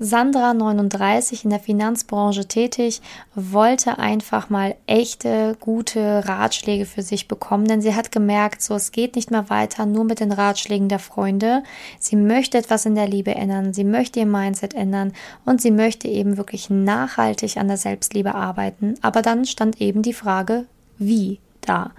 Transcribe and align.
Sandra, 0.00 0.54
39, 0.54 1.42
in 1.42 1.50
der 1.50 1.58
Finanzbranche 1.58 2.46
tätig, 2.46 3.02
wollte 3.34 3.98
einfach 3.98 4.48
mal 4.48 4.76
echte, 4.86 5.56
gute 5.58 6.28
Ratschläge 6.28 6.86
für 6.86 7.02
sich 7.02 7.26
bekommen, 7.26 7.66
denn 7.66 7.82
sie 7.82 7.96
hat 7.96 8.12
gemerkt, 8.12 8.62
so 8.62 8.76
es 8.76 8.92
geht 8.92 9.16
nicht 9.16 9.32
mehr 9.32 9.50
weiter 9.50 9.86
nur 9.86 10.04
mit 10.04 10.20
den 10.20 10.30
Ratschlägen 10.30 10.88
der 10.88 11.00
Freunde. 11.00 11.64
Sie 11.98 12.14
möchte 12.14 12.58
etwas 12.58 12.86
in 12.86 12.94
der 12.94 13.08
Liebe 13.08 13.34
ändern, 13.34 13.74
sie 13.74 13.82
möchte 13.82 14.20
ihr 14.20 14.26
Mindset 14.26 14.72
ändern 14.72 15.12
und 15.44 15.60
sie 15.60 15.72
möchte 15.72 16.06
eben 16.06 16.36
wirklich 16.36 16.70
nachhaltig 16.70 17.56
an 17.56 17.66
der 17.66 17.76
Selbstliebe 17.76 18.36
arbeiten. 18.36 18.94
Aber 19.02 19.20
dann 19.20 19.46
stand 19.46 19.80
eben 19.80 20.02
die 20.02 20.12
Frage, 20.12 20.66
wie? 20.98 21.40
Da. 21.68 21.90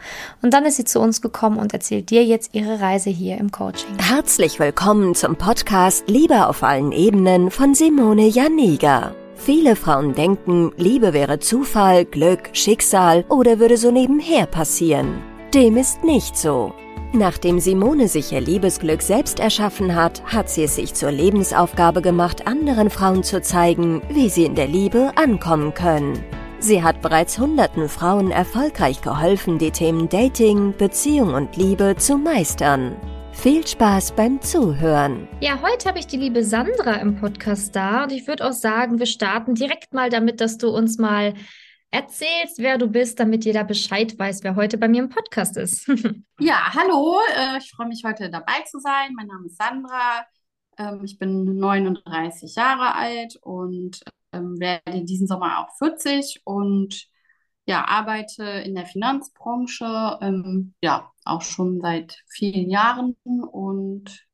Und 0.42 0.54
dann 0.54 0.66
ist 0.66 0.78
sie 0.78 0.86
zu 0.86 1.00
uns 1.00 1.22
gekommen 1.22 1.58
und 1.58 1.74
erzählt 1.74 2.10
dir 2.10 2.24
jetzt 2.24 2.54
ihre 2.54 2.80
Reise 2.82 3.10
hier 3.10 3.38
im 3.38 3.52
Coaching. 3.52 3.98
Herzlich 4.00 4.60
willkommen 4.60 5.16
zum 5.16 5.36
Podcast 5.36 6.04
Liebe 6.08 6.48
auf 6.48 6.64
allen 6.64 6.92
Ebenen 6.92 7.52
von 7.52 7.76
Simone 7.76 8.28
Janiga. 8.28 9.14
Viele 9.36 9.76
Frauen 9.76 10.14
denken, 10.14 10.72
Liebe 10.76 11.14
wäre 11.14 11.40
Zufall, 11.40 12.04
Glück, 12.06 12.50
Schicksal 12.52 13.24
oder 13.30 13.60
würde 13.60 13.78
so 13.78 13.90
nebenher 13.90 14.46
passieren. 14.46 15.22
Dem 15.54 15.78
ist 15.78 16.04
nicht 16.04 16.38
so. 16.38 16.74
Nachdem 17.14 17.60
Simone 17.60 18.08
sich 18.08 18.32
ihr 18.34 18.42
Liebesglück 18.42 19.02
selbst 19.02 19.40
erschaffen 19.40 19.96
hat, 19.96 20.22
hat 20.26 20.50
sie 20.50 20.64
es 20.64 20.76
sich 20.76 20.94
zur 20.94 21.12
Lebensaufgabe 21.12 22.02
gemacht, 22.02 22.46
anderen 22.46 22.92
Frauen 22.92 23.24
zu 23.24 23.42
zeigen, 23.42 24.04
wie 24.10 24.30
sie 24.30 24.46
in 24.46 24.54
der 24.54 24.68
Liebe 24.68 25.12
ankommen 25.16 25.74
können. 25.74 26.24
Sie 26.62 26.84
hat 26.84 27.02
bereits 27.02 27.40
hunderten 27.40 27.88
Frauen 27.88 28.32
erfolgreich 28.32 29.02
geholfen, 29.02 29.58
die 29.60 29.72
Themen 29.72 30.10
Dating, 30.10 30.76
Beziehung 30.76 31.34
und 31.34 31.56
Liebe 31.56 31.96
zu 31.98 32.18
meistern. 32.18 32.98
Viel 33.32 33.66
Spaß 33.66 34.12
beim 34.12 34.42
Zuhören. 34.42 35.30
Ja, 35.40 35.62
heute 35.62 35.88
habe 35.88 36.00
ich 36.00 36.08
die 36.08 36.18
liebe 36.18 36.44
Sandra 36.44 36.96
im 36.96 37.16
Podcast 37.16 37.74
da 37.78 38.04
und 38.04 38.12
ich 38.12 38.28
würde 38.28 38.46
auch 38.46 38.52
sagen, 38.52 39.00
wir 39.00 39.06
starten 39.06 39.56
direkt 39.56 39.94
mal 39.94 40.10
damit, 40.10 40.42
dass 40.42 40.58
du 40.58 40.68
uns 40.68 40.98
mal 40.98 41.34
erzählst, 41.92 42.58
wer 42.58 42.78
du 42.78 42.88
bist, 42.88 43.22
damit 43.22 43.46
jeder 43.46 43.64
Bescheid 43.64 44.20
weiß, 44.20 44.44
wer 44.44 44.58
heute 44.58 44.78
bei 44.78 44.90
mir 44.90 45.04
im 45.04 45.10
Podcast 45.10 45.56
ist. 45.56 45.88
ja, 46.42 46.74
hallo, 46.74 47.20
äh, 47.38 47.58
ich 47.60 47.72
freue 47.72 47.88
mich 47.88 48.04
heute 48.06 48.30
dabei 48.30 48.64
zu 48.70 48.80
sein. 48.80 49.14
Mein 49.16 49.28
Name 49.28 49.46
ist 49.46 49.58
Sandra. 49.58 50.26
Ähm, 50.78 51.06
ich 51.06 51.18
bin 51.18 51.58
39 51.58 52.54
Jahre 52.54 52.96
alt 52.96 53.38
und 53.42 54.02
ähm, 54.34 54.60
werde 54.60 55.04
diesen 55.04 55.28
Sommer 55.28 55.60
auch 55.60 55.78
40 55.78 56.42
und 56.46 57.08
ja, 57.66 57.86
arbeite 57.86 58.44
in 58.44 58.76
der 58.76 58.86
Finanzbranche, 58.86 60.18
ähm, 60.22 60.74
ja, 60.82 61.12
auch 61.24 61.42
schon 61.44 61.80
seit 61.82 62.18
vielen 62.28 62.70
Jahren 62.70 63.16
und 63.24 64.26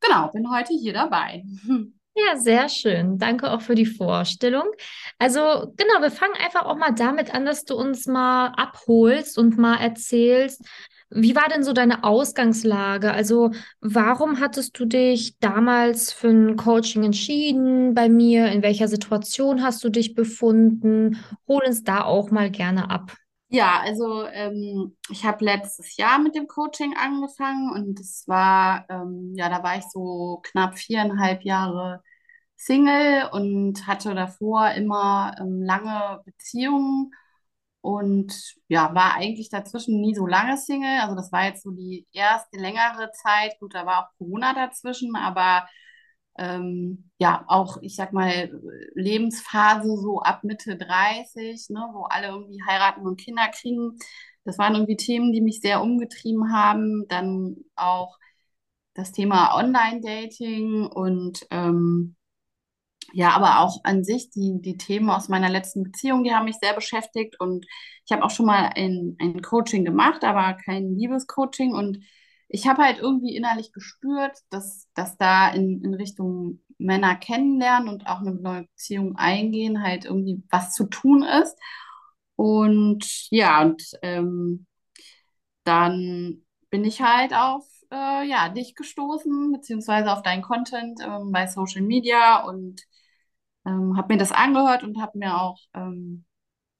genau, 0.00 0.28
bin 0.32 0.50
heute 0.50 0.74
hier 0.74 0.92
dabei. 0.92 1.44
Ja, 2.16 2.36
sehr 2.36 2.68
schön. 2.68 3.18
Danke 3.18 3.50
auch 3.50 3.60
für 3.60 3.74
die 3.74 3.86
Vorstellung. 3.86 4.68
Also 5.18 5.40
genau, 5.76 6.00
wir 6.00 6.12
fangen 6.12 6.34
einfach 6.34 6.64
auch 6.64 6.76
mal 6.76 6.92
damit 6.94 7.34
an, 7.34 7.44
dass 7.44 7.64
du 7.64 7.74
uns 7.74 8.06
mal 8.06 8.52
abholst 8.56 9.36
und 9.36 9.58
mal 9.58 9.78
erzählst, 9.80 10.64
wie 11.10 11.36
war 11.36 11.48
denn 11.48 11.62
so 11.62 11.72
deine 11.72 12.04
Ausgangslage? 12.04 13.12
Also, 13.12 13.50
warum 13.80 14.40
hattest 14.40 14.78
du 14.78 14.84
dich 14.86 15.38
damals 15.38 16.12
für 16.12 16.28
ein 16.28 16.56
Coaching 16.56 17.04
entschieden 17.04 17.94
bei 17.94 18.08
mir? 18.08 18.48
In 18.52 18.62
welcher 18.62 18.88
Situation 18.88 19.62
hast 19.62 19.84
du 19.84 19.90
dich 19.90 20.14
befunden? 20.14 21.18
Hol 21.46 21.62
uns 21.66 21.84
da 21.84 22.04
auch 22.04 22.30
mal 22.30 22.50
gerne 22.50 22.90
ab. 22.90 23.14
Ja, 23.48 23.80
also 23.82 24.26
ähm, 24.26 24.96
ich 25.10 25.24
habe 25.24 25.44
letztes 25.44 25.96
Jahr 25.96 26.18
mit 26.18 26.34
dem 26.34 26.48
Coaching 26.48 26.94
angefangen 26.96 27.70
und 27.72 28.00
es 28.00 28.26
war, 28.26 28.84
ähm, 28.88 29.32
ja, 29.36 29.48
da 29.48 29.62
war 29.62 29.78
ich 29.78 29.84
so 29.92 30.40
knapp 30.42 30.76
viereinhalb 30.76 31.42
Jahre 31.44 32.02
Single 32.56 33.28
und 33.32 33.86
hatte 33.86 34.14
davor 34.14 34.70
immer 34.72 35.36
ähm, 35.38 35.62
lange 35.62 36.20
Beziehungen 36.24 37.12
und 37.84 38.32
ja, 38.68 38.94
war 38.94 39.14
eigentlich 39.14 39.50
dazwischen 39.50 40.00
nie 40.00 40.14
so 40.14 40.26
lange 40.26 40.56
Single. 40.56 41.00
Also 41.02 41.14
das 41.16 41.30
war 41.32 41.44
jetzt 41.44 41.62
so 41.62 41.70
die 41.70 42.06
erste 42.12 42.56
längere 42.58 43.10
Zeit. 43.12 43.58
Gut, 43.60 43.74
da 43.74 43.84
war 43.84 44.06
auch 44.06 44.16
Corona 44.16 44.54
dazwischen, 44.54 45.14
aber 45.16 45.68
ähm, 46.38 47.10
ja, 47.18 47.44
auch, 47.46 47.76
ich 47.82 47.94
sag 47.96 48.14
mal, 48.14 48.50
Lebensphase 48.94 49.98
so 49.98 50.20
ab 50.22 50.44
Mitte 50.44 50.76
30, 50.78 51.68
ne, 51.68 51.80
wo 51.92 52.04
alle 52.04 52.28
irgendwie 52.28 52.62
heiraten 52.66 53.06
und 53.06 53.20
Kinder 53.20 53.48
kriegen. 53.48 53.98
Das 54.44 54.56
waren 54.58 54.74
irgendwie 54.74 54.96
Themen, 54.96 55.32
die 55.32 55.42
mich 55.42 55.60
sehr 55.60 55.82
umgetrieben 55.82 56.52
haben. 56.54 57.06
Dann 57.08 57.56
auch 57.76 58.16
das 58.94 59.12
Thema 59.12 59.56
Online-Dating 59.58 60.86
und 60.86 61.46
ähm, 61.50 62.16
ja, 63.12 63.30
aber 63.30 63.60
auch 63.60 63.80
an 63.84 64.04
sich, 64.04 64.30
die, 64.30 64.60
die 64.60 64.76
Themen 64.76 65.10
aus 65.10 65.28
meiner 65.28 65.48
letzten 65.48 65.82
Beziehung, 65.84 66.24
die 66.24 66.32
haben 66.32 66.44
mich 66.44 66.56
sehr 66.60 66.74
beschäftigt 66.74 67.40
und 67.40 67.66
ich 68.04 68.12
habe 68.12 68.24
auch 68.24 68.30
schon 68.30 68.46
mal 68.46 68.70
ein, 68.74 69.16
ein 69.20 69.42
Coaching 69.42 69.84
gemacht, 69.84 70.24
aber 70.24 70.54
kein 70.54 70.96
Liebescoaching 70.96 71.74
und 71.74 71.98
ich 72.48 72.66
habe 72.68 72.82
halt 72.82 72.98
irgendwie 72.98 73.36
innerlich 73.36 73.72
gespürt, 73.72 74.38
dass, 74.50 74.88
dass 74.94 75.16
da 75.16 75.48
in, 75.48 75.82
in 75.82 75.94
Richtung 75.94 76.60
Männer 76.78 77.16
kennenlernen 77.16 77.88
und 77.88 78.06
auch 78.06 78.20
eine 78.20 78.32
neue 78.32 78.62
Beziehung 78.62 79.16
eingehen 79.16 79.82
halt 79.82 80.04
irgendwie 80.04 80.42
was 80.50 80.72
zu 80.72 80.84
tun 80.84 81.22
ist. 81.22 81.56
Und 82.36 83.04
ja, 83.30 83.62
und 83.62 83.82
ähm, 84.02 84.66
dann 85.64 86.44
bin 86.70 86.84
ich 86.84 87.00
halt 87.02 87.34
auf 87.34 87.64
äh, 87.90 88.26
ja, 88.28 88.48
dich 88.48 88.74
gestoßen, 88.74 89.52
beziehungsweise 89.52 90.12
auf 90.12 90.22
deinen 90.22 90.42
Content 90.42 91.00
ähm, 91.02 91.32
bei 91.32 91.46
Social 91.46 91.82
Media 91.82 92.42
und 92.44 92.82
ähm, 93.66 93.96
habe 93.96 94.14
mir 94.14 94.18
das 94.18 94.32
angehört 94.32 94.82
und 94.84 95.00
habe 95.00 95.18
mir 95.18 95.40
auch, 95.40 95.58
ähm, 95.74 96.24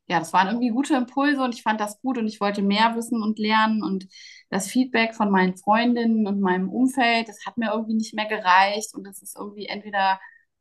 ja, 0.06 0.18
das 0.18 0.32
waren 0.32 0.48
irgendwie 0.48 0.70
gute 0.70 0.94
Impulse 0.96 1.42
und 1.42 1.54
ich 1.54 1.62
fand 1.62 1.80
das 1.80 2.00
gut 2.02 2.18
und 2.18 2.26
ich 2.26 2.40
wollte 2.40 2.62
mehr 2.62 2.94
wissen 2.96 3.22
und 3.22 3.38
lernen 3.38 3.82
und 3.82 4.06
das 4.50 4.68
Feedback 4.68 5.14
von 5.14 5.30
meinen 5.30 5.56
Freundinnen 5.56 6.26
und 6.26 6.40
meinem 6.40 6.68
Umfeld, 6.70 7.28
das 7.28 7.46
hat 7.46 7.56
mir 7.56 7.72
irgendwie 7.72 7.94
nicht 7.94 8.14
mehr 8.14 8.26
gereicht 8.26 8.94
und 8.94 9.04
das 9.06 9.22
ist 9.22 9.36
irgendwie 9.36 9.66
entweder 9.66 10.20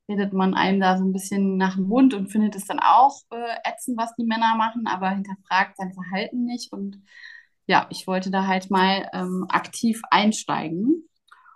redet 0.09 0.33
man 0.33 0.53
einem 0.53 0.79
da 0.79 0.97
so 0.97 1.03
ein 1.05 1.13
bisschen 1.13 1.57
nach 1.57 1.75
dem 1.75 1.87
Mund 1.87 2.13
und 2.13 2.29
findet 2.31 2.55
es 2.55 2.65
dann 2.65 2.79
auch 2.79 3.21
äh, 3.31 3.55
ätzend, 3.69 3.97
was 3.97 4.13
die 4.15 4.25
Männer 4.25 4.55
machen, 4.57 4.87
aber 4.87 5.09
hinterfragt 5.09 5.77
sein 5.77 5.93
Verhalten 5.93 6.45
nicht 6.45 6.71
und 6.73 7.01
ja, 7.67 7.87
ich 7.89 8.07
wollte 8.07 8.31
da 8.31 8.47
halt 8.47 8.69
mal 8.71 9.09
ähm, 9.13 9.45
aktiv 9.49 10.01
einsteigen. 10.11 11.07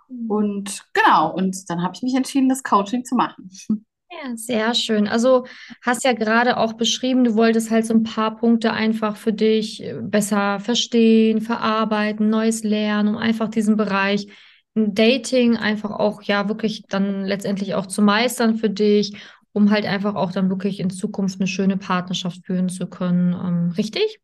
Mhm. 0.08 0.30
Und 0.30 0.84
genau, 0.94 1.34
und 1.34 1.68
dann 1.68 1.82
habe 1.82 1.94
ich 1.94 2.02
mich 2.02 2.14
entschieden, 2.14 2.48
das 2.48 2.62
Coaching 2.62 3.04
zu 3.04 3.14
machen. 3.14 3.50
Ja, 4.10 4.36
sehr 4.36 4.74
schön. 4.74 5.06
Also 5.06 5.44
hast 5.82 6.04
ja 6.04 6.12
gerade 6.14 6.56
auch 6.56 6.72
beschrieben, 6.74 7.24
du 7.24 7.34
wolltest 7.34 7.70
halt 7.70 7.84
so 7.86 7.92
ein 7.94 8.04
paar 8.04 8.36
Punkte 8.36 8.72
einfach 8.72 9.16
für 9.16 9.32
dich 9.34 9.82
äh, 9.82 9.94
besser 10.00 10.60
verstehen, 10.60 11.40
verarbeiten, 11.42 12.30
Neues 12.30 12.64
lernen, 12.64 13.08
um 13.10 13.16
einfach 13.18 13.48
diesen 13.48 13.76
Bereich 13.76 14.28
Dating 14.74 15.56
einfach 15.56 15.90
auch 15.90 16.22
ja 16.22 16.48
wirklich 16.48 16.84
dann 16.88 17.24
letztendlich 17.24 17.74
auch 17.74 17.86
zu 17.86 18.00
meistern 18.00 18.56
für 18.56 18.70
dich, 18.70 19.16
um 19.52 19.70
halt 19.70 19.84
einfach 19.86 20.14
auch 20.14 20.32
dann 20.32 20.48
wirklich 20.50 20.80
in 20.80 20.88
Zukunft 20.90 21.40
eine 21.40 21.48
schöne 21.48 21.76
Partnerschaft 21.76 22.46
führen 22.46 22.68
zu 22.68 22.86
können. 22.86 23.32
Ähm, 23.34 23.70
richtig? 23.76 24.20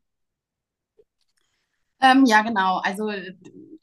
Ähm, 2.00 2.24
ja, 2.26 2.42
genau. 2.42 2.78
Also 2.78 3.10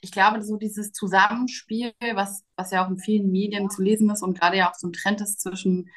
ich 0.01 0.11
glaube, 0.11 0.41
so 0.41 0.57
dieses 0.57 0.91
Zusammenspiel, 0.91 1.93
was, 2.13 2.43
was 2.55 2.71
ja 2.71 2.85
auch 2.85 2.89
in 2.89 2.97
vielen 2.97 3.31
Medien 3.31 3.69
zu 3.69 3.81
lesen 3.81 4.09
ist 4.09 4.23
und 4.23 4.39
gerade 4.39 4.57
ja 4.57 4.69
auch 4.69 4.75
so 4.75 4.87
ein 4.87 4.93
Trend 4.93 5.21
ist 5.21 5.39
zwischen, 5.41 5.89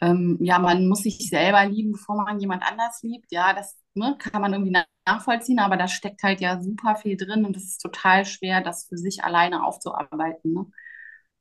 ähm, 0.00 0.38
ja, 0.40 0.58
man 0.58 0.88
muss 0.88 1.02
sich 1.02 1.28
selber 1.28 1.64
lieben, 1.64 1.92
bevor 1.92 2.16
man 2.22 2.40
jemand 2.40 2.62
anders 2.64 3.00
liebt. 3.02 3.30
Ja, 3.30 3.54
das 3.54 3.78
ne, 3.94 4.16
kann 4.18 4.42
man 4.42 4.52
irgendwie 4.52 4.76
nachvollziehen, 5.06 5.60
aber 5.60 5.76
da 5.76 5.88
steckt 5.88 6.22
halt 6.22 6.40
ja 6.40 6.60
super 6.60 6.96
viel 6.96 7.16
drin 7.16 7.44
und 7.44 7.56
es 7.56 7.64
ist 7.64 7.78
total 7.78 8.24
schwer, 8.24 8.60
das 8.62 8.86
für 8.88 8.98
sich 8.98 9.24
alleine 9.24 9.64
aufzuarbeiten. 9.64 10.52
Ne? 10.52 10.66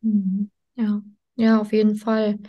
Mhm. 0.01 0.51
Ja, 0.75 1.01
ja, 1.35 1.59
auf 1.59 1.73
jeden 1.73 1.95
Fall. 1.95 2.39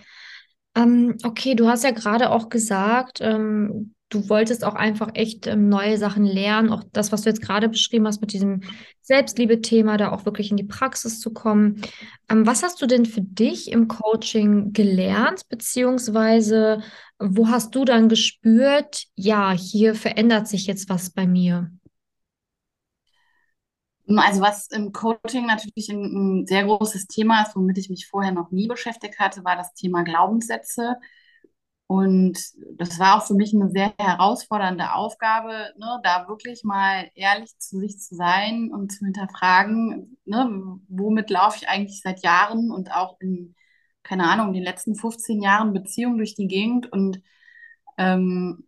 Ähm, 0.74 1.16
okay, 1.24 1.54
du 1.54 1.68
hast 1.68 1.84
ja 1.84 1.90
gerade 1.90 2.30
auch 2.30 2.48
gesagt, 2.48 3.20
ähm, 3.20 3.94
du 4.12 4.28
wolltest 4.28 4.64
auch 4.64 4.74
einfach 4.74 5.10
echt 5.14 5.46
ähm, 5.46 5.68
neue 5.68 5.98
Sachen 5.98 6.24
lernen, 6.24 6.70
auch 6.70 6.84
das, 6.92 7.12
was 7.12 7.22
du 7.22 7.30
jetzt 7.30 7.42
gerade 7.42 7.68
beschrieben 7.68 8.06
hast 8.06 8.20
mit 8.20 8.32
diesem 8.32 8.60
Selbstliebe-Thema, 9.00 9.96
da 9.96 10.12
auch 10.12 10.24
wirklich 10.24 10.50
in 10.50 10.56
die 10.56 10.64
Praxis 10.64 11.20
zu 11.20 11.32
kommen. 11.32 11.82
Ähm, 12.28 12.46
was 12.46 12.62
hast 12.62 12.80
du 12.82 12.86
denn 12.86 13.06
für 13.06 13.22
dich 13.22 13.70
im 13.70 13.88
Coaching 13.88 14.72
gelernt, 14.72 15.48
beziehungsweise 15.48 16.82
wo 17.18 17.48
hast 17.48 17.74
du 17.74 17.84
dann 17.84 18.08
gespürt, 18.08 19.04
ja, 19.14 19.52
hier 19.52 19.94
verändert 19.94 20.48
sich 20.48 20.66
jetzt 20.66 20.88
was 20.88 21.10
bei 21.10 21.26
mir? 21.26 21.70
Also 24.08 24.40
was 24.40 24.66
im 24.68 24.92
Coaching 24.92 25.46
natürlich 25.46 25.88
ein, 25.88 26.02
ein 26.42 26.46
sehr 26.46 26.64
großes 26.64 27.06
Thema 27.06 27.42
ist, 27.42 27.54
womit 27.54 27.78
ich 27.78 27.88
mich 27.88 28.08
vorher 28.08 28.32
noch 28.32 28.50
nie 28.50 28.66
beschäftigt 28.66 29.18
hatte, 29.18 29.44
war 29.44 29.56
das 29.56 29.72
Thema 29.74 30.02
Glaubenssätze. 30.02 30.96
Und 31.92 32.38
das 32.78 32.98
war 32.98 33.18
auch 33.18 33.26
für 33.26 33.34
mich 33.34 33.54
eine 33.54 33.70
sehr 33.70 33.92
herausfordernde 33.98 34.94
Aufgabe, 34.94 35.74
ne, 35.78 36.00
da 36.02 36.26
wirklich 36.26 36.64
mal 36.64 37.10
ehrlich 37.14 37.58
zu 37.58 37.78
sich 37.80 37.98
zu 37.98 38.14
sein 38.14 38.70
und 38.72 38.92
zu 38.92 39.04
hinterfragen, 39.04 40.16
ne, 40.24 40.78
womit 40.88 41.28
laufe 41.30 41.58
ich 41.58 41.68
eigentlich 41.68 42.00
seit 42.00 42.22
Jahren 42.22 42.70
und 42.70 42.90
auch 42.92 43.20
in 43.20 43.54
keine 44.04 44.28
Ahnung, 44.28 44.52
den 44.52 44.64
letzten 44.64 44.96
15 44.96 45.42
Jahren 45.42 45.72
Beziehung 45.72 46.16
durch 46.16 46.34
die 46.34 46.48
Gegend 46.48 46.90
und 46.90 47.22
ähm, 47.98 48.66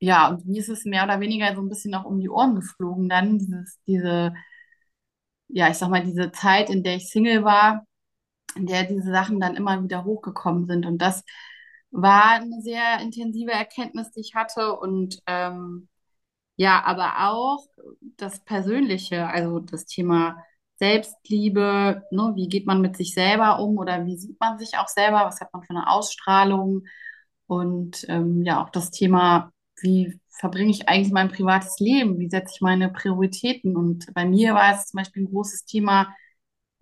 ja, 0.00 0.28
und 0.30 0.46
mir 0.46 0.60
ist 0.60 0.68
es 0.70 0.84
mehr 0.84 1.04
oder 1.04 1.20
weniger 1.20 1.54
so 1.54 1.62
ein 1.62 1.68
bisschen 1.68 1.94
auch 1.94 2.04
um 2.04 2.20
die 2.20 2.30
Ohren 2.30 2.56
geflogen 2.56 3.08
dann, 3.08 3.38
dieses, 3.38 3.80
diese, 3.86 4.34
ja, 5.48 5.68
ich 5.70 5.76
sag 5.76 5.90
mal, 5.90 6.04
diese 6.04 6.32
Zeit, 6.32 6.70
in 6.70 6.82
der 6.82 6.96
ich 6.96 7.10
Single 7.10 7.44
war, 7.44 7.86
in 8.56 8.66
der 8.66 8.84
diese 8.84 9.10
Sachen 9.12 9.40
dann 9.40 9.56
immer 9.56 9.82
wieder 9.82 10.04
hochgekommen 10.04 10.66
sind. 10.66 10.86
Und 10.86 10.98
das 10.98 11.24
war 11.92 12.32
eine 12.32 12.60
sehr 12.62 13.00
intensive 13.00 13.52
Erkenntnis, 13.52 14.10
die 14.12 14.20
ich 14.20 14.34
hatte. 14.34 14.76
Und 14.78 15.20
ähm, 15.26 15.88
ja, 16.56 16.82
aber 16.84 17.30
auch 17.30 17.66
das 18.16 18.44
Persönliche, 18.44 19.26
also 19.28 19.60
das 19.60 19.86
Thema 19.86 20.36
Selbstliebe, 20.76 22.02
ne, 22.10 22.32
wie 22.34 22.48
geht 22.48 22.66
man 22.66 22.80
mit 22.80 22.96
sich 22.96 23.14
selber 23.14 23.60
um 23.60 23.78
oder 23.78 24.04
wie 24.06 24.16
sieht 24.16 24.38
man 24.40 24.58
sich 24.58 24.76
auch 24.78 24.88
selber, 24.88 25.24
was 25.24 25.40
hat 25.40 25.52
man 25.52 25.62
für 25.62 25.70
eine 25.70 25.90
Ausstrahlung? 25.90 26.84
Und 27.46 28.04
ähm, 28.08 28.42
ja, 28.44 28.62
auch 28.64 28.70
das 28.70 28.90
Thema, 28.90 29.52
wie 29.80 30.20
verbringe 30.30 30.70
ich 30.70 30.88
eigentlich 30.88 31.12
mein 31.12 31.28
privates 31.30 31.78
Leben, 31.78 32.18
wie 32.18 32.28
setze 32.30 32.54
ich 32.56 32.60
meine 32.60 32.90
Prioritäten? 32.90 33.76
Und 33.76 34.12
bei 34.14 34.24
mir 34.24 34.54
war 34.54 34.74
es 34.74 34.86
zum 34.86 34.98
Beispiel 34.98 35.24
ein 35.24 35.30
großes 35.30 35.64
Thema, 35.66 36.08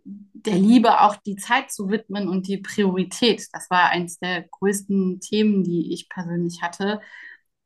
der 0.04 0.56
Liebe 0.56 1.00
auch 1.00 1.16
die 1.16 1.36
Zeit 1.36 1.70
zu 1.70 1.90
widmen 1.90 2.28
und 2.28 2.48
die 2.48 2.58
Priorität. 2.58 3.46
Das 3.52 3.70
war 3.70 3.90
eines 3.90 4.18
der 4.18 4.42
größten 4.42 5.20
Themen, 5.20 5.64
die 5.64 5.92
ich 5.92 6.08
persönlich 6.08 6.62
hatte, 6.62 7.00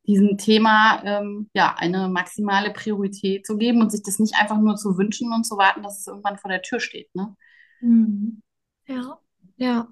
diesem 0.06 0.36
Thema 0.36 1.02
ähm, 1.04 1.48
ja 1.54 1.74
eine 1.78 2.08
maximale 2.08 2.70
Priorität 2.72 3.46
zu 3.46 3.56
geben 3.56 3.80
und 3.80 3.90
sich 3.90 4.02
das 4.02 4.18
nicht 4.18 4.34
einfach 4.36 4.58
nur 4.58 4.76
zu 4.76 4.98
wünschen 4.98 5.32
und 5.32 5.44
zu 5.44 5.56
warten, 5.56 5.82
dass 5.82 6.00
es 6.00 6.06
irgendwann 6.06 6.38
vor 6.38 6.50
der 6.50 6.62
Tür 6.62 6.80
steht. 6.80 7.14
Ne? 7.14 7.34
Mhm. 7.80 8.42
Ja, 8.86 9.18
ja. 9.56 9.88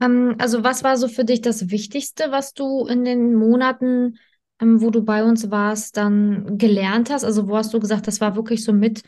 Ähm, 0.00 0.36
also 0.38 0.64
was 0.64 0.82
war 0.82 0.96
so 0.96 1.08
für 1.08 1.24
dich 1.24 1.42
das 1.42 1.70
Wichtigste, 1.70 2.30
was 2.30 2.54
du 2.54 2.86
in 2.86 3.04
den 3.04 3.34
Monaten, 3.34 4.18
ähm, 4.60 4.80
wo 4.80 4.90
du 4.90 5.02
bei 5.02 5.24
uns 5.24 5.50
warst, 5.50 5.96
dann 5.96 6.56
gelernt 6.56 7.10
hast? 7.10 7.24
Also 7.24 7.48
wo 7.48 7.56
hast 7.56 7.74
du 7.74 7.80
gesagt, 7.80 8.06
das 8.06 8.20
war 8.20 8.36
wirklich 8.36 8.64
so 8.64 8.72
mit 8.72 9.02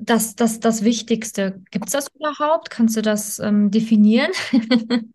das, 0.00 0.34
das, 0.36 0.60
das 0.60 0.84
Wichtigste? 0.84 1.62
Gibt 1.70 1.86
es 1.86 1.92
das 1.92 2.08
überhaupt? 2.14 2.70
Kannst 2.70 2.96
du 2.96 3.02
das 3.02 3.38
ähm, 3.38 3.70
definieren? 3.70 4.32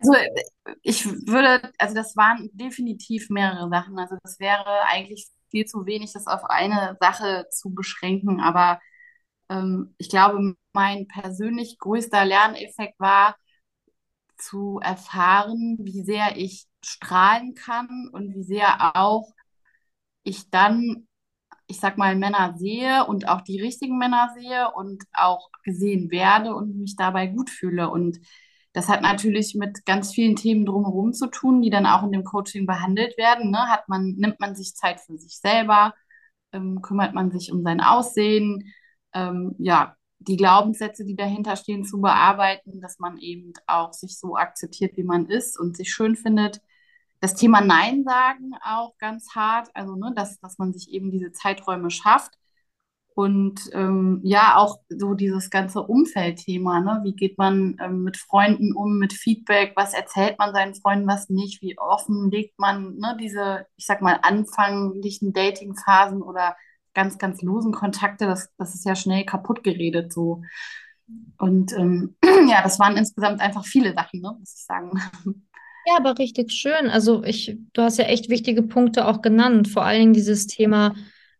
Also 0.00 0.12
ich 0.82 1.06
würde, 1.06 1.72
also 1.78 1.94
das 1.94 2.16
waren 2.16 2.50
definitiv 2.52 3.30
mehrere 3.30 3.68
Sachen. 3.70 3.98
Also 3.98 4.16
das 4.22 4.38
wäre 4.38 4.82
eigentlich 4.88 5.26
viel 5.50 5.64
zu 5.64 5.86
wenig, 5.86 6.12
das 6.12 6.26
auf 6.26 6.44
eine 6.44 6.96
Sache 7.00 7.46
zu 7.50 7.70
beschränken. 7.74 8.40
Aber 8.40 8.80
ähm, 9.48 9.94
ich 9.98 10.10
glaube, 10.10 10.54
mein 10.72 11.08
persönlich 11.08 11.78
größter 11.78 12.24
Lerneffekt 12.24 12.98
war 13.00 13.36
zu 14.38 14.80
erfahren, 14.82 15.78
wie 15.80 16.02
sehr 16.02 16.36
ich 16.36 16.66
strahlen 16.84 17.54
kann 17.54 18.08
und 18.12 18.34
wie 18.34 18.42
sehr 18.44 18.96
auch 18.96 19.32
ich 20.24 20.50
dann, 20.50 21.08
ich 21.68 21.80
sag 21.80 21.98
mal, 21.98 22.16
Männer 22.16 22.54
sehe 22.56 23.06
und 23.06 23.28
auch 23.28 23.40
die 23.40 23.60
richtigen 23.60 23.98
Männer 23.98 24.30
sehe 24.38 24.70
und 24.74 25.04
auch 25.12 25.50
gesehen 25.64 26.10
werde 26.10 26.54
und 26.54 26.76
mich 26.76 26.96
dabei 26.96 27.26
gut 27.26 27.50
fühle. 27.50 27.90
Und 27.90 28.18
das 28.72 28.88
hat 28.88 29.02
natürlich 29.02 29.54
mit 29.54 29.84
ganz 29.86 30.12
vielen 30.12 30.36
Themen 30.36 30.66
drumherum 30.66 31.12
zu 31.12 31.28
tun, 31.28 31.62
die 31.62 31.70
dann 31.70 31.86
auch 31.86 32.02
in 32.04 32.12
dem 32.12 32.24
Coaching 32.24 32.66
behandelt 32.66 33.16
werden. 33.18 33.50
Ne? 33.50 33.58
Hat 33.68 33.88
man, 33.88 34.14
nimmt 34.16 34.38
man 34.38 34.54
sich 34.54 34.74
Zeit 34.74 35.00
für 35.00 35.16
sich 35.18 35.38
selber, 35.38 35.94
ähm, 36.52 36.82
kümmert 36.82 37.14
man 37.14 37.30
sich 37.30 37.52
um 37.52 37.62
sein 37.62 37.80
Aussehen, 37.80 38.72
ähm, 39.14 39.54
ja, 39.58 39.96
die 40.18 40.36
Glaubenssätze, 40.36 41.04
die 41.04 41.16
dahinter 41.16 41.56
stehen, 41.56 41.84
zu 41.84 42.00
bearbeiten, 42.00 42.80
dass 42.80 42.98
man 42.98 43.18
eben 43.18 43.52
auch 43.66 43.92
sich 43.92 44.18
so 44.18 44.36
akzeptiert, 44.36 44.96
wie 44.96 45.04
man 45.04 45.26
ist 45.26 45.58
und 45.58 45.76
sich 45.76 45.92
schön 45.92 46.16
findet. 46.16 46.60
Das 47.20 47.34
Thema 47.34 47.60
Nein 47.60 48.04
sagen 48.04 48.52
auch 48.62 48.96
ganz 48.98 49.34
hart, 49.34 49.68
also 49.74 49.96
ne, 49.96 50.12
dass, 50.14 50.38
dass 50.40 50.58
man 50.58 50.72
sich 50.72 50.90
eben 50.90 51.10
diese 51.10 51.32
Zeiträume 51.32 51.90
schafft 51.90 52.36
und 53.16 53.70
ähm, 53.72 54.20
ja, 54.24 54.56
auch 54.58 54.80
so 54.90 55.14
dieses 55.14 55.48
ganze 55.48 55.80
Umfeldthema, 55.82 56.80
ne? 56.80 57.00
Wie 57.02 57.14
geht 57.14 57.38
man 57.38 57.78
ähm, 57.80 58.02
mit 58.02 58.18
Freunden 58.18 58.74
um, 58.74 58.98
mit 58.98 59.14
Feedback? 59.14 59.72
Was 59.74 59.94
erzählt 59.94 60.38
man 60.38 60.52
seinen 60.52 60.74
Freunden, 60.74 61.08
was 61.08 61.30
nicht? 61.30 61.62
Wie 61.62 61.78
offen 61.78 62.30
legt 62.30 62.58
man 62.58 62.98
ne, 62.98 63.16
diese, 63.18 63.66
ich 63.76 63.86
sag 63.86 64.02
mal, 64.02 64.18
anfänglichen 64.20 65.32
Datingphasen 65.32 66.20
oder 66.20 66.56
ganz, 66.92 67.16
ganz 67.16 67.40
losen 67.40 67.72
Kontakte? 67.72 68.26
Das, 68.26 68.50
das 68.58 68.74
ist 68.74 68.84
ja 68.84 68.94
schnell 68.94 69.24
kaputt 69.24 69.64
geredet 69.64 70.12
so. 70.12 70.42
Und 71.38 71.72
ähm, 71.72 72.16
ja, 72.50 72.62
das 72.62 72.78
waren 72.78 72.98
insgesamt 72.98 73.40
einfach 73.40 73.64
viele 73.64 73.94
Sachen, 73.94 74.20
ne, 74.20 74.36
muss 74.38 74.54
ich 74.54 74.64
sagen. 74.66 74.90
Ja, 75.86 75.96
aber 75.98 76.18
richtig 76.18 76.52
schön. 76.52 76.88
Also 76.90 77.22
ich, 77.24 77.56
du 77.72 77.82
hast 77.82 77.98
ja 77.98 78.04
echt 78.06 78.28
wichtige 78.28 78.62
Punkte 78.62 79.06
auch 79.06 79.22
genannt. 79.22 79.68
Vor 79.68 79.84
allen 79.84 80.00
Dingen 80.00 80.12
dieses 80.14 80.46
Thema, 80.46 80.94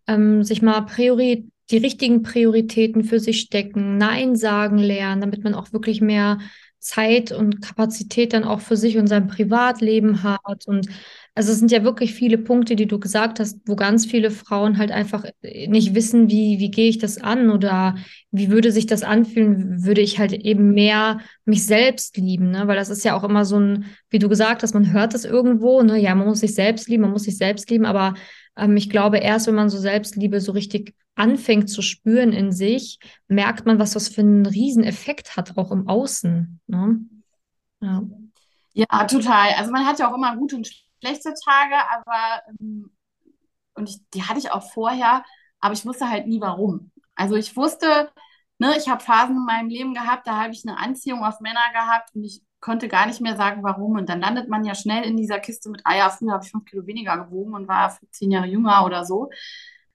ähm, 0.06 0.42
sich 0.44 0.62
mal 0.62 0.82
Priorität 0.82 1.46
die 1.72 1.78
richtigen 1.78 2.22
Prioritäten 2.22 3.02
für 3.02 3.18
sich 3.18 3.40
stecken, 3.40 3.96
Nein 3.98 4.36
sagen 4.36 4.78
lernen, 4.78 5.20
damit 5.20 5.42
man 5.42 5.52
auch 5.52 5.72
wirklich 5.72 6.00
mehr 6.00 6.38
Zeit 6.78 7.32
und 7.32 7.62
Kapazität 7.62 8.32
dann 8.32 8.44
auch 8.44 8.60
für 8.60 8.76
sich 8.76 8.96
und 8.96 9.06
sein 9.06 9.26
Privatleben 9.26 10.22
hat. 10.22 10.66
Und 10.66 10.88
also 11.34 11.52
es 11.52 11.58
sind 11.58 11.70
ja 11.70 11.84
wirklich 11.84 12.14
viele 12.14 12.38
Punkte, 12.38 12.76
die 12.76 12.86
du 12.86 12.98
gesagt 12.98 13.40
hast, 13.40 13.60
wo 13.66 13.76
ganz 13.76 14.06
viele 14.06 14.30
Frauen 14.30 14.78
halt 14.78 14.90
einfach 14.90 15.24
nicht 15.42 15.94
wissen, 15.94 16.30
wie, 16.30 16.58
wie 16.58 16.70
gehe 16.70 16.88
ich 16.88 16.98
das 16.98 17.18
an 17.18 17.50
oder 17.50 17.96
wie 18.30 18.50
würde 18.50 18.72
sich 18.72 18.86
das 18.86 19.02
anfühlen, 19.02 19.84
würde 19.84 20.00
ich 20.00 20.18
halt 20.18 20.32
eben 20.32 20.72
mehr 20.72 21.20
mich 21.44 21.66
selbst 21.66 22.16
lieben, 22.16 22.50
ne? 22.50 22.66
Weil 22.68 22.76
das 22.76 22.90
ist 22.90 23.04
ja 23.04 23.16
auch 23.16 23.24
immer 23.24 23.44
so 23.44 23.58
ein, 23.58 23.86
wie 24.10 24.18
du 24.18 24.28
gesagt 24.28 24.62
hast, 24.62 24.74
man 24.74 24.92
hört 24.92 25.14
es 25.14 25.24
irgendwo, 25.24 25.82
ne? 25.82 25.98
Ja, 25.98 26.14
man 26.14 26.26
muss 26.26 26.40
sich 26.40 26.54
selbst 26.54 26.88
lieben, 26.88 27.02
man 27.02 27.12
muss 27.12 27.24
sich 27.24 27.36
selbst 27.36 27.68
lieben, 27.70 27.84
aber 27.86 28.14
ähm, 28.56 28.76
ich 28.76 28.90
glaube, 28.90 29.18
erst 29.18 29.46
wenn 29.46 29.54
man 29.54 29.68
so 29.68 29.78
Selbstliebe 29.78 30.40
so 30.40 30.52
richtig 30.52 30.94
anfängt 31.16 31.68
zu 31.68 31.82
spüren 31.82 32.32
in 32.32 32.52
sich, 32.52 32.98
merkt 33.26 33.66
man, 33.66 33.78
was 33.78 33.92
das 33.92 34.08
für 34.08 34.20
einen 34.20 34.46
Rieseneffekt 34.46 35.36
hat, 35.36 35.56
auch 35.58 35.72
im 35.72 35.88
Außen. 35.88 36.60
Ne? 36.66 37.00
Ja. 37.80 38.02
ja, 38.72 39.04
total. 39.04 39.50
Also 39.58 39.72
man 39.72 39.86
hat 39.86 39.98
ja 39.98 40.10
auch 40.10 40.14
immer 40.14 40.36
gute 40.36 40.56
und 40.56 40.68
schlechte 41.00 41.34
Tage, 41.44 41.74
aber 41.90 42.42
ähm, 42.60 42.90
und 43.74 43.88
ich, 43.88 43.98
die 44.14 44.22
hatte 44.22 44.38
ich 44.38 44.50
auch 44.50 44.72
vorher, 44.72 45.24
aber 45.60 45.74
ich 45.74 45.84
wusste 45.84 46.08
halt 46.08 46.26
nie 46.26 46.40
warum. 46.40 46.90
Also 47.14 47.36
ich 47.36 47.56
wusste, 47.56 48.10
ne, 48.58 48.74
ich 48.76 48.88
habe 48.88 49.02
Phasen 49.02 49.36
in 49.36 49.44
meinem 49.44 49.68
Leben 49.68 49.94
gehabt, 49.94 50.26
da 50.26 50.42
habe 50.42 50.52
ich 50.52 50.66
eine 50.66 50.78
Anziehung 50.78 51.24
auf 51.24 51.40
Männer 51.40 51.72
gehabt 51.72 52.14
und 52.14 52.24
ich 52.24 52.42
konnte 52.60 52.88
gar 52.88 53.06
nicht 53.06 53.20
mehr 53.20 53.36
sagen, 53.36 53.62
warum. 53.62 53.96
Und 53.96 54.08
dann 54.08 54.20
landet 54.20 54.48
man 54.48 54.64
ja 54.64 54.74
schnell 54.74 55.04
in 55.04 55.16
dieser 55.16 55.38
Kiste 55.38 55.70
mit, 55.70 55.82
ah 55.84 55.96
ja, 55.96 56.10
früher 56.10 56.32
habe 56.32 56.44
ich 56.44 56.50
fünf 56.50 56.64
Kilo 56.64 56.86
weniger 56.86 57.16
gewogen 57.18 57.54
und 57.54 57.68
war 57.68 57.90
15 57.90 58.30
Jahre 58.30 58.46
jünger 58.46 58.84
oder 58.84 59.04
so. 59.04 59.30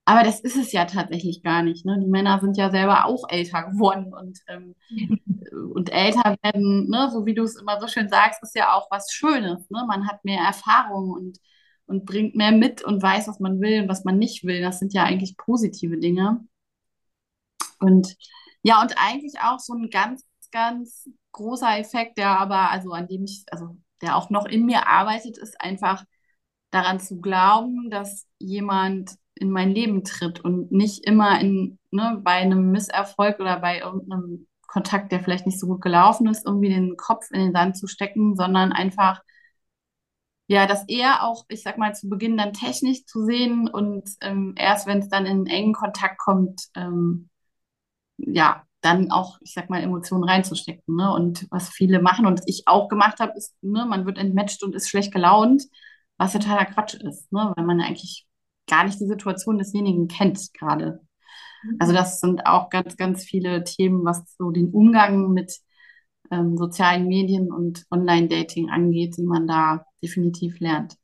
Aber 0.05 0.23
das 0.23 0.39
ist 0.41 0.55
es 0.57 0.71
ja 0.71 0.85
tatsächlich 0.85 1.43
gar 1.43 1.61
nicht. 1.63 1.85
Ne? 1.85 1.99
Die 1.99 2.07
Männer 2.07 2.39
sind 2.39 2.57
ja 2.57 2.71
selber 2.71 3.05
auch 3.05 3.23
älter 3.29 3.63
geworden 3.71 4.13
und, 4.13 4.39
ähm, 4.47 4.75
und 5.73 5.91
älter 5.91 6.35
werden, 6.41 6.89
ne? 6.89 7.09
so 7.11 7.25
wie 7.25 7.33
du 7.35 7.43
es 7.43 7.55
immer 7.55 7.79
so 7.79 7.87
schön 7.87 8.09
sagst, 8.09 8.41
ist 8.43 8.55
ja 8.55 8.73
auch 8.73 8.87
was 8.89 9.11
Schönes. 9.11 9.69
Ne? 9.69 9.85
Man 9.87 10.07
hat 10.07 10.25
mehr 10.25 10.41
Erfahrung 10.41 11.11
und, 11.11 11.37
und 11.85 12.05
bringt 12.05 12.35
mehr 12.35 12.51
mit 12.51 12.83
und 12.83 13.01
weiß, 13.01 13.27
was 13.27 13.39
man 13.39 13.61
will 13.61 13.83
und 13.83 13.89
was 13.89 14.03
man 14.03 14.17
nicht 14.17 14.43
will. 14.43 14.61
Das 14.61 14.79
sind 14.79 14.93
ja 14.93 15.03
eigentlich 15.03 15.37
positive 15.37 15.97
Dinge. 15.97 16.41
Und 17.79 18.15
ja, 18.63 18.81
und 18.81 18.95
eigentlich 18.97 19.39
auch 19.41 19.59
so 19.59 19.73
ein 19.73 19.89
ganz, 19.89 20.25
ganz 20.51 21.09
großer 21.31 21.77
Effekt, 21.79 22.17
der 22.17 22.39
aber, 22.39 22.69
also 22.71 22.91
an 22.91 23.07
dem 23.07 23.23
ich, 23.23 23.43
also 23.51 23.77
der 24.01 24.15
auch 24.17 24.29
noch 24.29 24.45
in 24.45 24.65
mir 24.65 24.87
arbeitet, 24.87 25.37
ist 25.37 25.59
einfach 25.61 26.03
daran 26.71 26.99
zu 26.99 27.19
glauben, 27.21 27.89
dass 27.89 28.27
jemand 28.39 29.15
in 29.41 29.51
mein 29.51 29.71
Leben 29.71 30.03
tritt 30.03 30.39
und 30.41 30.71
nicht 30.71 31.05
immer 31.05 31.39
in, 31.41 31.79
ne, 31.91 32.21
bei 32.23 32.33
einem 32.33 32.71
Misserfolg 32.71 33.39
oder 33.39 33.59
bei 33.59 33.79
irgendeinem 33.79 34.47
Kontakt, 34.67 35.11
der 35.11 35.19
vielleicht 35.21 35.45
nicht 35.45 35.59
so 35.59 35.67
gut 35.67 35.81
gelaufen 35.81 36.27
ist, 36.27 36.45
irgendwie 36.45 36.69
den 36.69 36.95
Kopf 36.97 37.29
in 37.31 37.41
den 37.41 37.53
Sand 37.53 37.77
zu 37.77 37.87
stecken, 37.87 38.35
sondern 38.35 38.71
einfach, 38.71 39.21
ja, 40.47 40.67
das 40.67 40.83
eher 40.87 41.23
auch, 41.23 41.45
ich 41.49 41.63
sag 41.63 41.77
mal, 41.77 41.95
zu 41.95 42.09
Beginn 42.09 42.37
dann 42.37 42.53
technisch 42.53 43.05
zu 43.05 43.25
sehen 43.25 43.69
und 43.69 44.09
ähm, 44.21 44.53
erst 44.57 44.85
wenn 44.87 44.99
es 44.99 45.09
dann 45.09 45.25
in 45.25 45.45
engen 45.47 45.73
Kontakt 45.73 46.17
kommt, 46.19 46.67
ähm, 46.75 47.29
ja, 48.17 48.63
dann 48.81 49.11
auch, 49.11 49.37
ich 49.41 49.53
sag 49.53 49.69
mal, 49.69 49.81
Emotionen 49.81 50.23
reinzustecken. 50.23 50.95
Ne? 50.95 51.11
Und 51.13 51.47
was 51.51 51.69
viele 51.69 52.01
machen 52.01 52.25
und 52.25 52.41
ich 52.47 52.63
auch 52.67 52.89
gemacht 52.89 53.19
habe, 53.19 53.33
ist, 53.37 53.55
ne, 53.61 53.85
man 53.85 54.05
wird 54.05 54.17
entmatcht 54.17 54.63
und 54.63 54.75
ist 54.75 54.89
schlecht 54.89 55.13
gelaunt, 55.13 55.63
was 56.17 56.33
totaler 56.33 56.65
Quatsch 56.65 56.95
ist, 56.95 57.31
ne? 57.31 57.53
weil 57.55 57.65
man 57.65 57.81
eigentlich 57.81 58.27
gar 58.67 58.85
nicht 58.85 58.99
die 58.99 59.07
Situation 59.07 59.57
desjenigen 59.57 60.07
kennt 60.07 60.53
gerade. 60.53 61.01
Also 61.79 61.93
das 61.93 62.19
sind 62.19 62.45
auch 62.45 62.69
ganz, 62.69 62.97
ganz 62.97 63.23
viele 63.23 63.63
Themen, 63.63 64.03
was 64.03 64.35
so 64.37 64.51
den 64.51 64.69
Umgang 64.71 65.31
mit 65.31 65.59
ähm, 66.31 66.57
sozialen 66.57 67.07
Medien 67.07 67.51
und 67.51 67.85
Online-Dating 67.91 68.69
angeht, 68.69 69.17
die 69.17 69.23
man 69.23 69.47
da 69.47 69.85
definitiv 70.03 70.59
lernt. 70.59 70.95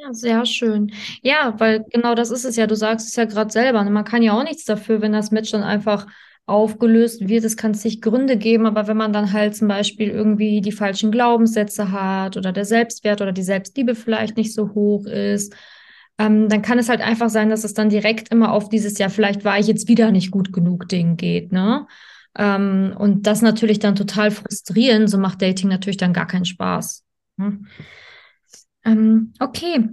Ja, 0.00 0.14
sehr 0.14 0.46
schön. 0.46 0.92
Ja, 1.22 1.54
weil 1.58 1.84
genau 1.90 2.14
das 2.14 2.30
ist 2.30 2.44
es 2.44 2.54
ja. 2.56 2.68
Du 2.68 2.76
sagst 2.76 3.08
es 3.08 3.16
ja 3.16 3.24
gerade 3.24 3.50
selber. 3.50 3.82
Ne? 3.82 3.90
Man 3.90 4.04
kann 4.04 4.22
ja 4.22 4.38
auch 4.38 4.44
nichts 4.44 4.64
dafür, 4.64 5.00
wenn 5.00 5.12
das 5.12 5.32
Match 5.32 5.50
dann 5.50 5.64
einfach 5.64 6.06
aufgelöst 6.46 7.28
wird. 7.28 7.44
Es 7.44 7.56
kann 7.56 7.74
zig 7.74 8.00
Gründe 8.00 8.36
geben, 8.36 8.66
aber 8.66 8.86
wenn 8.86 8.96
man 8.96 9.12
dann 9.12 9.32
halt 9.32 9.56
zum 9.56 9.68
Beispiel 9.68 10.08
irgendwie 10.08 10.60
die 10.60 10.72
falschen 10.72 11.10
Glaubenssätze 11.10 11.90
hat 11.90 12.36
oder 12.36 12.52
der 12.52 12.64
Selbstwert 12.64 13.20
oder 13.20 13.32
die 13.32 13.42
Selbstliebe 13.42 13.94
vielleicht 13.94 14.36
nicht 14.36 14.54
so 14.54 14.72
hoch 14.72 15.04
ist, 15.06 15.54
ähm, 16.18 16.48
dann 16.48 16.62
kann 16.62 16.78
es 16.78 16.88
halt 16.88 17.00
einfach 17.00 17.30
sein, 17.30 17.48
dass 17.48 17.64
es 17.64 17.74
dann 17.74 17.88
direkt 17.88 18.30
immer 18.30 18.52
auf 18.52 18.68
dieses 18.68 18.98
Jahr, 18.98 19.10
vielleicht 19.10 19.44
war 19.44 19.58
ich 19.58 19.66
jetzt 19.66 19.88
wieder 19.88 20.10
nicht 20.10 20.30
gut 20.30 20.52
genug 20.52 20.88
Ding 20.88 21.16
geht, 21.16 21.52
ne? 21.52 21.86
Ähm, 22.36 22.94
und 22.96 23.26
das 23.26 23.42
natürlich 23.42 23.78
dann 23.78 23.96
total 23.96 24.30
frustrierend, 24.30 25.10
so 25.10 25.18
macht 25.18 25.42
Dating 25.42 25.68
natürlich 25.68 25.96
dann 25.96 26.12
gar 26.12 26.26
keinen 26.26 26.44
Spaß. 26.44 27.04
Ne? 27.36 27.60
Ähm, 28.84 29.32
okay. 29.40 29.88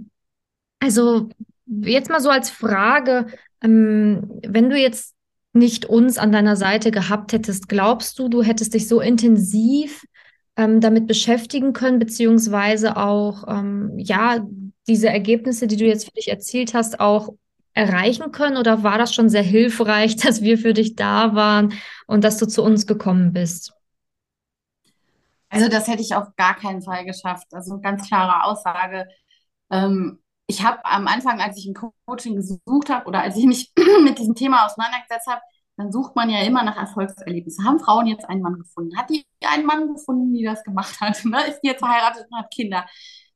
Also 0.78 1.28
jetzt 1.66 2.10
mal 2.10 2.20
so 2.20 2.30
als 2.30 2.50
Frage, 2.50 3.26
ähm, 3.62 4.40
wenn 4.46 4.70
du 4.70 4.78
jetzt 4.78 5.14
nicht 5.52 5.86
uns 5.86 6.18
an 6.18 6.32
deiner 6.32 6.54
Seite 6.56 6.90
gehabt 6.90 7.32
hättest, 7.32 7.68
glaubst 7.68 8.18
du, 8.18 8.28
du 8.28 8.42
hättest 8.42 8.74
dich 8.74 8.86
so 8.86 9.00
intensiv 9.00 10.04
ähm, 10.56 10.80
damit 10.80 11.06
beschäftigen 11.06 11.72
können, 11.72 11.98
beziehungsweise 11.98 12.96
auch, 12.96 13.44
ähm, 13.48 13.92
ja, 13.96 14.46
diese 14.88 15.08
Ergebnisse, 15.08 15.66
die 15.66 15.76
du 15.76 15.84
jetzt 15.84 16.04
für 16.04 16.12
dich 16.12 16.28
erzielt 16.28 16.74
hast, 16.74 17.00
auch 17.00 17.34
erreichen 17.74 18.32
können? 18.32 18.56
Oder 18.56 18.82
war 18.82 18.98
das 18.98 19.14
schon 19.14 19.28
sehr 19.28 19.42
hilfreich, 19.42 20.16
dass 20.22 20.42
wir 20.42 20.58
für 20.58 20.74
dich 20.74 20.96
da 20.96 21.34
waren 21.34 21.74
und 22.06 22.24
dass 22.24 22.38
du 22.38 22.46
zu 22.46 22.62
uns 22.62 22.86
gekommen 22.86 23.32
bist? 23.32 23.72
Also 25.48 25.68
das 25.68 25.86
hätte 25.86 26.02
ich 26.02 26.14
auf 26.14 26.34
gar 26.36 26.56
keinen 26.56 26.82
Fall 26.82 27.04
geschafft. 27.04 27.46
Also 27.52 27.80
ganz 27.80 28.06
klare 28.08 28.44
Aussage. 28.44 29.06
Ähm, 29.70 30.18
ich 30.48 30.64
habe 30.64 30.84
am 30.84 31.06
Anfang, 31.06 31.40
als 31.40 31.58
ich 31.58 31.66
ein 31.66 31.74
Coaching 32.06 32.36
gesucht 32.36 32.90
habe 32.90 33.06
oder 33.06 33.20
als 33.22 33.36
ich 33.36 33.46
mich 33.46 33.72
mit 34.02 34.18
diesem 34.18 34.34
Thema 34.34 34.66
auseinandergesetzt 34.66 35.26
habe, 35.28 35.40
dann 35.76 35.92
sucht 35.92 36.16
man 36.16 36.30
ja 36.30 36.40
immer 36.40 36.62
nach 36.62 36.76
Erfolgserlebnissen. 36.76 37.64
Haben 37.64 37.80
Frauen 37.80 38.06
jetzt 38.06 38.24
einen 38.28 38.40
Mann 38.40 38.58
gefunden? 38.58 38.96
Hat 38.96 39.10
die 39.10 39.26
einen 39.44 39.66
Mann 39.66 39.92
gefunden, 39.92 40.32
die 40.32 40.44
das 40.44 40.64
gemacht 40.64 41.00
hat? 41.00 41.22
Ne? 41.24 41.38
Ist 41.48 41.60
die 41.60 41.68
jetzt 41.68 41.80
verheiratet 41.80 42.26
und 42.30 42.38
hat 42.38 42.50
Kinder? 42.52 42.86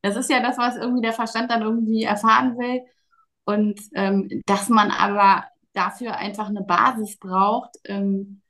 Das 0.02 0.16
ist 0.16 0.30
ja 0.30 0.40
das, 0.40 0.58
was 0.58 0.76
irgendwie 0.76 1.02
der 1.02 1.12
Verstand 1.12 1.50
dann 1.50 1.62
irgendwie 1.62 2.04
erfahren 2.04 2.56
will. 2.58 2.82
Und 3.44 3.80
ähm, 3.94 4.42
dass 4.46 4.68
man 4.68 4.90
aber 4.90 5.44
dafür 5.72 6.16
einfach 6.16 6.48
eine 6.48 6.62
Basis 6.62 7.18
braucht, 7.18 7.76
ähm, 7.84 8.42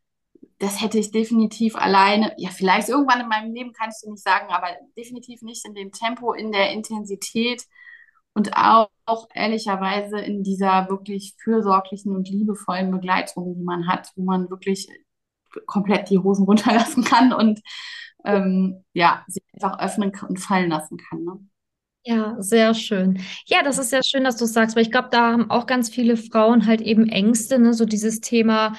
das 0.59 0.83
hätte 0.83 0.99
ich 0.99 1.11
definitiv 1.11 1.75
alleine, 1.75 2.35
ja, 2.37 2.51
vielleicht 2.51 2.91
irgendwann 2.91 3.21
in 3.23 3.29
meinem 3.29 3.55
Leben 3.55 3.73
kann 3.73 3.91
ich 3.91 4.01
dir 4.03 4.11
nicht 4.11 4.23
sagen, 4.23 4.51
aber 4.51 4.69
definitiv 4.97 5.41
nicht 5.43 5.65
in 5.67 5.75
dem 5.75 5.91
Tempo, 5.91 6.35
in 6.35 6.53
der 6.53 6.73
Intensität 6.73 7.65
und 8.35 8.57
auch, 8.57 8.91
auch 9.07 9.29
ehrlicherweise 9.35 10.21
in 10.21 10.43
dieser 10.43 10.89
wirklich 10.91 11.35
fürsorglichen 11.43 12.15
und 12.15 12.29
liebevollen 12.29 12.91
Begleitung, 12.91 13.55
die 13.57 13.65
man 13.65 13.89
hat, 13.89 14.13
wo 14.17 14.23
man 14.23 14.51
wirklich 14.51 14.89
komplett 15.67 16.11
die 16.11 16.19
Hosen 16.19 16.45
runterlassen 16.45 17.05
kann 17.05 17.33
und 17.33 17.61
ähm, 18.25 18.85
ja, 18.93 19.25
sich 19.29 19.43
einfach 19.55 19.79
öffnen 19.81 20.13
und 20.29 20.39
fallen 20.39 20.71
lassen 20.71 20.99
kann. 20.99 21.25
Ne? 21.25 21.41
Ja, 22.05 22.37
sehr 22.41 22.75
schön. 22.75 23.21
Ja, 23.47 23.63
das 23.63 23.79
ist 23.79 23.93
ja 23.93 24.03
schön, 24.03 24.25
dass 24.25 24.37
du 24.37 24.47
sagst, 24.47 24.75
weil 24.75 24.83
ich 24.83 24.91
glaube, 24.91 25.09
da 25.11 25.33
haben 25.33 25.51
auch 25.51 25.67
ganz 25.67 25.91
viele 25.91 26.17
Frauen 26.17 26.67
halt 26.67 26.81
eben 26.81 27.09
Ängste, 27.09 27.59
ne? 27.59 27.75
So 27.75 27.85
dieses 27.85 28.21
Thema, 28.21 28.75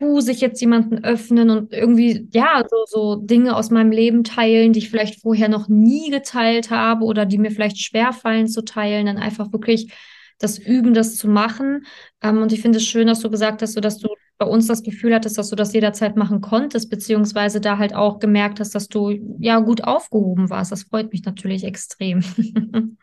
uh, 0.00 0.20
sich 0.20 0.40
jetzt 0.40 0.60
jemanden 0.60 1.04
öffnen 1.04 1.50
und 1.50 1.72
irgendwie, 1.72 2.28
ja, 2.32 2.64
so, 2.68 2.84
so 2.86 3.16
Dinge 3.16 3.56
aus 3.56 3.70
meinem 3.70 3.92
Leben 3.92 4.24
teilen, 4.24 4.72
die 4.72 4.80
ich 4.80 4.90
vielleicht 4.90 5.22
vorher 5.22 5.48
noch 5.48 5.68
nie 5.68 6.10
geteilt 6.10 6.70
habe 6.70 7.04
oder 7.04 7.26
die 7.26 7.38
mir 7.38 7.52
vielleicht 7.52 7.78
schwerfallen 7.80 8.48
zu 8.48 8.64
teilen, 8.64 9.06
dann 9.06 9.18
einfach 9.18 9.52
wirklich 9.52 9.92
das 10.38 10.58
Üben, 10.58 10.94
das 10.94 11.16
zu 11.16 11.28
machen. 11.28 11.86
Ähm, 12.22 12.42
und 12.42 12.52
ich 12.52 12.60
finde 12.60 12.78
es 12.78 12.86
schön, 12.86 13.06
dass 13.06 13.20
du 13.20 13.30
gesagt 13.30 13.62
hast, 13.62 13.74
so 13.74 13.80
dass 13.80 13.98
du 13.98 14.08
bei 14.38 14.46
uns 14.46 14.66
das 14.66 14.82
Gefühl 14.82 15.14
hattest, 15.14 15.38
dass 15.38 15.50
du 15.50 15.56
das 15.56 15.72
jederzeit 15.72 16.16
machen 16.16 16.40
konntest, 16.40 16.90
beziehungsweise 16.90 17.60
da 17.60 17.78
halt 17.78 17.94
auch 17.94 18.18
gemerkt 18.18 18.60
hast, 18.60 18.74
dass 18.74 18.88
du 18.88 19.10
ja 19.38 19.60
gut 19.60 19.84
aufgehoben 19.84 20.50
warst. 20.50 20.72
Das 20.72 20.84
freut 20.84 21.12
mich 21.12 21.24
natürlich 21.24 21.64
extrem. 21.64 22.20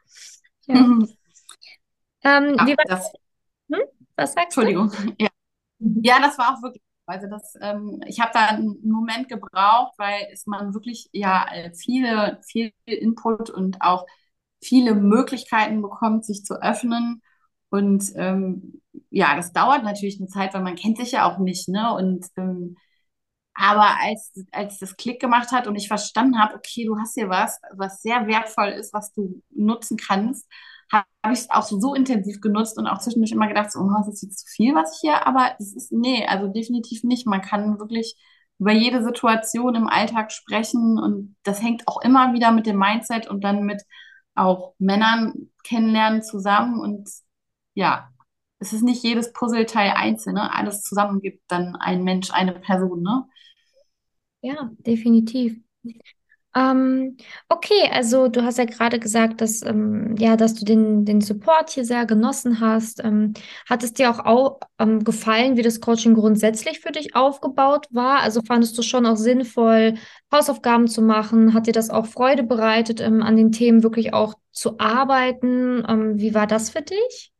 ja. 0.68 0.76
Mhm. 0.76 1.08
Ähm, 2.24 2.58
war 2.58 2.76
das? 2.88 3.12
Hm? 3.72 3.82
Was 4.16 4.34
sagst 4.34 4.58
Entschuldigung. 4.58 4.92
du? 4.92 5.14
Ja. 5.20 5.30
Mhm. 5.80 6.02
ja, 6.04 6.20
das 6.20 6.38
war 6.38 6.56
auch 6.56 6.62
wirklich. 6.62 6.82
Also 7.08 7.28
das, 7.28 7.58
ähm, 7.60 8.00
ich 8.08 8.22
habe 8.22 8.32
da 8.34 8.46
einen 8.46 8.80
Moment 8.84 9.28
gebraucht, 9.28 9.94
weil 9.98 10.28
es 10.32 10.46
man 10.46 10.74
wirklich 10.74 11.10
ja 11.12 11.46
viele, 11.76 12.40
viel 12.48 12.72
Input 12.86 13.50
und 13.50 13.82
auch 13.82 14.06
viele 14.64 14.94
Möglichkeiten 14.96 15.82
bekommt, 15.82 16.26
sich 16.26 16.46
zu 16.46 16.62
öffnen. 16.62 17.22
Und 17.72 18.04
ähm, 18.16 18.82
ja, 19.10 19.36
das 19.36 19.54
dauert 19.54 19.84
natürlich 19.84 20.20
eine 20.20 20.28
Zeit, 20.28 20.54
weil 20.54 20.62
man 20.62 20.75
kennt 20.75 20.98
sich 20.98 21.13
ja 21.13 21.25
auch 21.32 21.40
nicht, 21.40 21.68
ne? 21.70 21.94
Und 21.96 22.25
ähm, 22.38 22.75
aber 23.54 23.98
als, 24.01 24.34
als 24.51 24.80
das 24.80 24.96
Klick 24.98 25.20
gemacht 25.22 25.51
hat 25.51 25.68
und 25.68 25.75
ich 25.75 25.88
verstanden 25.88 26.40
habe, 26.40 26.56
okay, 26.56 26.86
du 26.86 26.98
hast 26.98 27.16
hier 27.16 27.30
was, 27.30 27.60
was 27.74 28.01
sehr 28.01 28.28
wertvoll 28.28 28.70
ist, 28.70 28.94
was 28.94 29.13
du 29.13 29.42
nutzen 29.51 29.98
kannst, 29.98 30.48
habe 30.92 31.06
ich 31.34 31.40
es 31.40 31.50
auch 31.50 31.63
so 31.63 31.94
intensiv 31.94 32.42
genutzt 32.42 32.78
und 32.78 32.88
auch 32.88 33.00
zwischendurch 33.00 33.32
immer 33.32 33.48
gedacht, 33.48 33.72
so, 33.72 33.80
oh, 33.80 34.00
ist 34.01 34.08
das 34.08 34.22
jetzt 34.22 34.40
zu 34.40 34.48
viel, 34.48 34.75
was 34.75 34.96
ich 34.96 35.01
hier, 35.01 35.25
aber 35.28 35.56
es 35.60 35.75
ist, 35.75 35.92
nee, 35.92 36.25
also 36.28 36.48
definitiv 36.48 37.04
nicht. 37.04 37.28
Man 37.28 37.42
kann 37.42 37.80
wirklich 37.80 38.16
über 38.60 38.72
jede 38.74 39.04
Situation 39.04 39.75
im 39.75 39.88
Alltag 39.88 40.32
sprechen 40.32 41.00
und 41.00 41.36
das 41.44 41.62
hängt 41.62 41.88
auch 41.88 42.01
immer 42.01 42.34
wieder 42.34 42.51
mit 42.51 42.66
dem 42.68 42.78
Mindset 42.78 43.28
und 43.28 43.44
dann 43.44 43.63
mit 43.63 43.82
auch 44.36 44.74
Männern 44.80 45.50
kennenlernen 45.63 46.22
zusammen 46.24 46.80
und 46.80 47.10
ja, 47.74 48.10
es 48.60 48.74
ist 48.74 48.84
nicht 48.84 49.04
jedes 49.04 49.34
Puzzleteil 49.34 49.92
einzeln, 49.92 50.36
ne? 50.36 50.54
Alles 50.54 50.84
zusammen 50.84 51.22
gibt 51.22 51.42
dann 51.48 51.75
ein 51.78 52.04
Mensch, 52.04 52.32
eine 52.32 52.54
Person, 52.54 53.01
ne? 53.01 53.25
Ja, 54.42 54.72
definitiv. 54.80 55.62
Ähm, 56.54 57.16
okay, 57.48 57.90
also 57.94 58.28
du 58.28 58.44
hast 58.44 58.58
ja 58.58 58.66
gerade 58.66 59.00
gesagt, 59.00 59.40
dass, 59.40 59.62
ähm, 59.63 60.16
ja, 60.18 60.36
dass 60.36 60.54
du 60.54 60.66
den, 60.66 61.06
den 61.06 61.22
Support 61.22 61.70
hier 61.70 61.86
sehr 61.86 62.06
genossen 62.06 62.60
hast. 62.60 63.01
Ähm, 63.04 63.34
hat 63.70 63.84
es 63.84 63.94
dir 63.94 64.12
auch 64.12 64.25
au 64.25 64.60
ähm, 64.78 65.04
gefallen, 65.06 65.56
wie 65.56 65.62
das 65.62 65.80
Coaching 65.80 66.13
grundsätzlich 66.13 66.82
für 66.82 66.92
dich 66.92 67.16
aufgebaut 67.16 67.88
war? 67.92 68.20
Also 68.20 68.42
fandest 68.46 68.78
du 68.78 68.82
schon 68.82 69.06
auch 69.06 69.16
sinnvoll, 69.16 69.96
Hausaufgaben 70.34 70.90
zu 70.90 71.01
machen? 71.01 71.54
Hat 71.54 71.68
dir 71.68 71.74
das 71.74 71.90
auch 71.90 72.06
Freude 72.06 72.44
bereitet, 72.44 73.00
ähm, 73.00 73.24
an 73.24 73.38
den 73.38 73.54
Themen 73.54 73.82
wirklich 73.82 74.13
auch 74.13 74.34
zu 74.51 74.78
arbeiten? 74.78 75.86
Ähm, 75.88 76.20
wie 76.20 76.34
war 76.34 76.48
das 76.48 76.70
für 76.70 76.82
dich? 76.82 77.32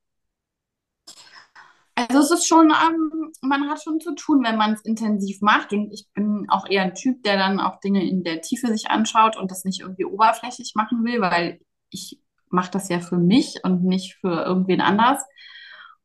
Also 1.96 2.20
es 2.20 2.32
ist 2.32 2.48
schon, 2.48 2.72
ähm, 2.72 3.32
man 3.42 3.70
hat 3.70 3.84
schon 3.84 4.00
zu 4.00 4.16
tun, 4.16 4.44
wenn 4.44 4.58
man 4.58 4.74
es 4.74 4.82
intensiv 4.82 5.42
macht. 5.42 5.74
Und 5.74 5.92
ich 5.92 6.08
bin 6.14 6.46
auch 6.50 6.68
eher 6.68 6.84
ein 6.84 6.96
Typ, 6.96 7.24
der 7.24 7.38
dann 7.38 7.60
auch 7.60 7.80
Dinge 7.80 8.08
in 8.08 8.24
der 8.24 8.42
Tiefe 8.42 8.68
sich 8.68 8.90
anschaut 8.90 9.38
und 9.38 9.52
das 9.52 9.66
nicht 9.66 9.82
irgendwie 9.82 10.06
oberflächlich 10.06 10.74
machen 10.76 11.04
will, 11.04 11.22
weil 11.22 11.60
ich 11.90 12.20
mache 12.50 12.72
das 12.72 12.90
ja 12.90 13.00
für 13.00 13.18
mich 13.18 13.60
und 13.64 13.84
nicht 13.84 14.16
für 14.16 14.44
irgendwen 14.44 14.82
anders. 14.82 15.24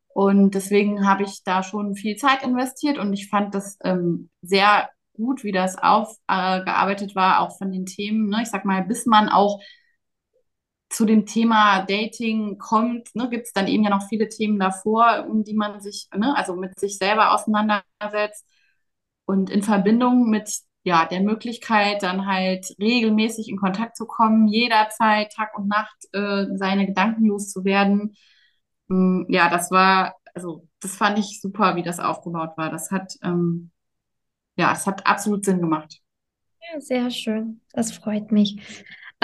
Und 0.08 0.54
deswegen 0.54 1.06
habe 1.06 1.24
ich 1.24 1.44
da 1.44 1.62
schon 1.62 1.94
viel 1.94 2.16
Zeit 2.16 2.42
investiert 2.42 2.98
und 2.98 3.12
ich 3.12 3.28
fand 3.28 3.54
das 3.54 3.78
ähm, 3.84 4.30
sehr 4.40 4.88
gut, 5.12 5.44
wie 5.44 5.52
das 5.52 5.76
aufgearbeitet 5.76 7.12
äh, 7.12 7.14
war, 7.14 7.40
auch 7.40 7.58
von 7.58 7.70
den 7.70 7.86
Themen. 7.86 8.28
Ne? 8.28 8.40
Ich 8.42 8.48
sag 8.48 8.64
mal, 8.64 8.82
bis 8.82 9.06
man 9.06 9.28
auch 9.28 9.60
zu 10.88 11.04
dem 11.04 11.26
Thema 11.26 11.82
Dating 11.84 12.58
kommt, 12.58 13.14
ne, 13.14 13.28
gibt 13.28 13.46
es 13.46 13.52
dann 13.52 13.66
eben 13.66 13.84
ja 13.84 13.90
noch 13.90 14.08
viele 14.08 14.28
Themen 14.28 14.58
davor, 14.58 15.26
um 15.28 15.44
die 15.44 15.54
man 15.54 15.80
sich, 15.80 16.08
ne, 16.16 16.36
also 16.36 16.54
mit 16.56 16.78
sich 16.78 16.98
selber 16.98 17.32
auseinandersetzt 17.34 18.46
und 19.26 19.50
in 19.50 19.62
Verbindung 19.62 20.30
mit 20.30 20.50
ja, 20.84 21.04
der 21.04 21.20
Möglichkeit, 21.20 22.04
dann 22.04 22.26
halt 22.26 22.72
regelmäßig 22.80 23.48
in 23.48 23.56
Kontakt 23.56 23.96
zu 23.96 24.06
kommen, 24.06 24.46
jederzeit, 24.46 25.32
Tag 25.32 25.58
und 25.58 25.66
Nacht, 25.66 25.96
äh, 26.12 26.46
seine 26.54 26.86
Gedanken 26.86 27.26
loszuwerden. 27.26 28.14
Ähm, 28.88 29.26
ja, 29.28 29.50
das 29.50 29.72
war, 29.72 30.14
also 30.32 30.68
das 30.80 30.96
fand 30.96 31.18
ich 31.18 31.40
super, 31.40 31.74
wie 31.74 31.82
das 31.82 31.98
aufgebaut 31.98 32.52
war. 32.56 32.70
Das 32.70 32.92
hat, 32.92 33.14
ähm, 33.24 33.72
ja, 34.56 34.72
es 34.72 34.86
hat 34.86 35.06
absolut 35.06 35.44
Sinn 35.44 35.60
gemacht. 35.60 36.00
Ja, 36.72 36.80
sehr 36.80 37.10
schön. 37.10 37.60
Das 37.72 37.92
freut 37.92 38.30
mich. 38.30 38.60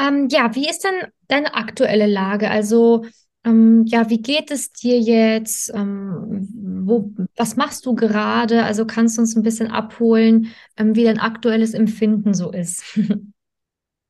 Ähm, 0.02 0.28
ja, 0.30 0.54
wie 0.54 0.68
ist 0.68 0.84
denn 0.84 1.10
deine 1.28 1.54
aktuelle 1.54 2.06
Lage? 2.06 2.50
Also, 2.50 3.04
ähm, 3.44 3.84
ja, 3.86 4.10
wie 4.10 4.20
geht 4.20 4.50
es 4.50 4.72
dir 4.72 5.00
jetzt? 5.00 5.72
Ähm, 5.74 6.48
wo, 6.86 7.12
was 7.36 7.56
machst 7.56 7.86
du 7.86 7.94
gerade? 7.94 8.64
Also 8.64 8.86
kannst 8.86 9.16
du 9.16 9.22
uns 9.22 9.36
ein 9.36 9.42
bisschen 9.44 9.70
abholen, 9.70 10.48
ähm, 10.76 10.96
wie 10.96 11.04
dein 11.04 11.20
aktuelles 11.20 11.74
Empfinden 11.74 12.34
so 12.34 12.50
ist? 12.52 12.98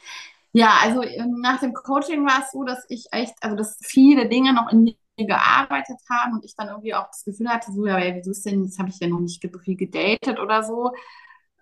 Ja, 0.53 0.79
also 0.83 1.01
ähm, 1.03 1.39
nach 1.41 1.59
dem 1.59 1.73
Coaching 1.73 2.25
war 2.25 2.41
es 2.43 2.51
so, 2.51 2.63
dass 2.63 2.85
ich 2.89 3.07
echt, 3.11 3.33
also 3.41 3.55
dass 3.55 3.77
viele 3.83 4.29
Dinge 4.29 4.53
noch 4.53 4.71
in 4.71 4.83
mir 4.83 4.95
gearbeitet 5.27 5.97
haben 6.09 6.33
und 6.33 6.45
ich 6.45 6.55
dann 6.55 6.69
irgendwie 6.69 6.93
auch 6.93 7.07
das 7.07 7.23
Gefühl 7.25 7.49
hatte, 7.49 7.71
so, 7.71 7.85
ja, 7.87 7.97
wieso 8.15 8.31
ist 8.31 8.45
denn, 8.45 8.63
jetzt 8.63 8.79
habe 8.79 8.89
ich 8.89 8.99
ja 8.99 9.07
noch 9.07 9.19
nicht 9.19 9.43
viel 9.63 9.75
gedatet 9.75 10.39
oder 10.39 10.63
so. 10.63 10.91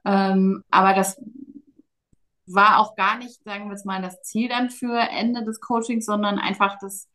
Ähm, 0.06 0.64
aber 0.72 0.94
das 0.94 1.22
war 2.54 2.80
auch 2.80 2.96
gar 2.96 3.18
nicht, 3.18 3.44
sagen 3.44 3.66
wir 3.66 3.72
jetzt 3.72 3.86
mal, 3.86 4.02
das 4.02 4.22
Ziel 4.22 4.50
dann 4.50 4.70
für 4.70 4.98
Ende 4.98 5.44
des 5.44 5.60
Coachings, 5.60 6.06
sondern 6.06 6.40
einfach 6.40 6.78
das, 6.80 7.10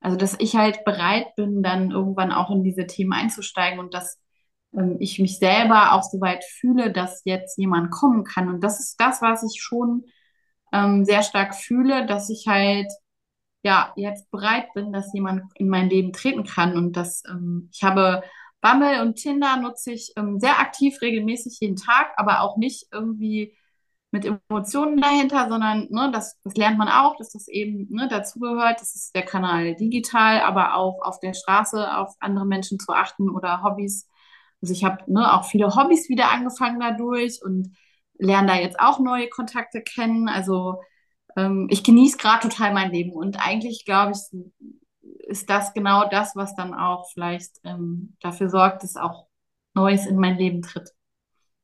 also 0.00 0.16
dass 0.16 0.36
ich 0.38 0.56
halt 0.56 0.84
bereit 0.84 1.34
bin, 1.36 1.62
dann 1.62 1.90
irgendwann 1.90 2.32
auch 2.32 2.50
in 2.50 2.62
diese 2.62 2.86
Themen 2.86 3.12
einzusteigen 3.12 3.78
und 3.78 3.94
das 3.94 4.18
ähm, 4.76 4.96
ich 5.00 5.18
mich 5.18 5.38
selber 5.38 5.92
auch 5.92 6.02
so 6.02 6.20
weit 6.20 6.44
fühle, 6.44 6.92
dass 6.92 7.22
jetzt 7.24 7.58
jemand 7.58 7.90
kommen 7.90 8.24
kann. 8.24 8.48
Und 8.48 8.62
das 8.62 8.80
ist 8.80 9.00
das, 9.00 9.22
was 9.22 9.42
ich 9.42 9.62
schon 9.62 10.04
ähm, 10.72 11.04
sehr 11.04 11.22
stark 11.22 11.54
fühle, 11.54 12.06
dass 12.06 12.30
ich 12.30 12.46
halt 12.46 12.90
ja 13.62 13.92
jetzt 13.96 14.30
bereit 14.30 14.72
bin, 14.74 14.92
dass 14.92 15.12
jemand 15.12 15.44
in 15.56 15.68
mein 15.68 15.88
Leben 15.90 16.12
treten 16.12 16.44
kann. 16.44 16.76
Und 16.76 16.96
dass 16.96 17.22
ähm, 17.28 17.70
ich 17.72 17.82
habe 17.82 18.22
Bumble 18.60 19.02
und 19.02 19.16
Tinder 19.16 19.56
nutze 19.56 19.92
ich 19.92 20.12
ähm, 20.16 20.40
sehr 20.40 20.60
aktiv, 20.60 21.00
regelmäßig 21.00 21.58
jeden 21.60 21.76
Tag, 21.76 22.12
aber 22.16 22.40
auch 22.42 22.56
nicht 22.56 22.86
irgendwie 22.92 23.56
mit 24.16 24.24
Emotionen 24.24 25.00
dahinter, 25.00 25.48
sondern 25.48 25.88
ne, 25.90 26.10
das, 26.12 26.40
das 26.42 26.56
lernt 26.56 26.78
man 26.78 26.88
auch, 26.88 27.16
dass 27.16 27.30
das 27.32 27.48
eben 27.48 27.86
ne, 27.90 28.08
dazugehört. 28.08 28.80
Das 28.80 28.94
ist 28.94 29.14
der 29.14 29.24
Kanal 29.24 29.74
digital, 29.76 30.40
aber 30.40 30.74
auch 30.74 31.02
auf 31.02 31.20
der 31.20 31.34
Straße 31.34 31.96
auf 31.96 32.14
andere 32.20 32.46
Menschen 32.46 32.78
zu 32.78 32.92
achten 32.92 33.28
oder 33.30 33.62
Hobbys. 33.62 34.08
Also 34.62 34.72
ich 34.72 34.84
habe 34.84 34.98
ne, 35.12 35.34
auch 35.34 35.44
viele 35.44 35.74
Hobbys 35.74 36.08
wieder 36.08 36.30
angefangen 36.30 36.80
dadurch 36.80 37.40
und 37.44 37.76
lerne 38.18 38.48
da 38.48 38.54
jetzt 38.56 38.80
auch 38.80 38.98
neue 39.00 39.28
Kontakte 39.28 39.82
kennen. 39.82 40.28
Also 40.28 40.80
ähm, 41.36 41.68
ich 41.70 41.84
genieße 41.84 42.16
gerade 42.16 42.48
total 42.48 42.72
mein 42.72 42.90
Leben 42.92 43.12
und 43.12 43.36
eigentlich 43.38 43.84
glaube 43.84 44.12
ich, 44.12 44.40
ist 45.28 45.50
das 45.50 45.74
genau 45.74 46.08
das, 46.08 46.34
was 46.36 46.54
dann 46.54 46.72
auch 46.74 47.10
vielleicht 47.12 47.58
ähm, 47.64 48.16
dafür 48.20 48.48
sorgt, 48.48 48.82
dass 48.82 48.96
auch 48.96 49.26
Neues 49.74 50.06
in 50.06 50.16
mein 50.16 50.38
Leben 50.38 50.62
tritt. 50.62 50.95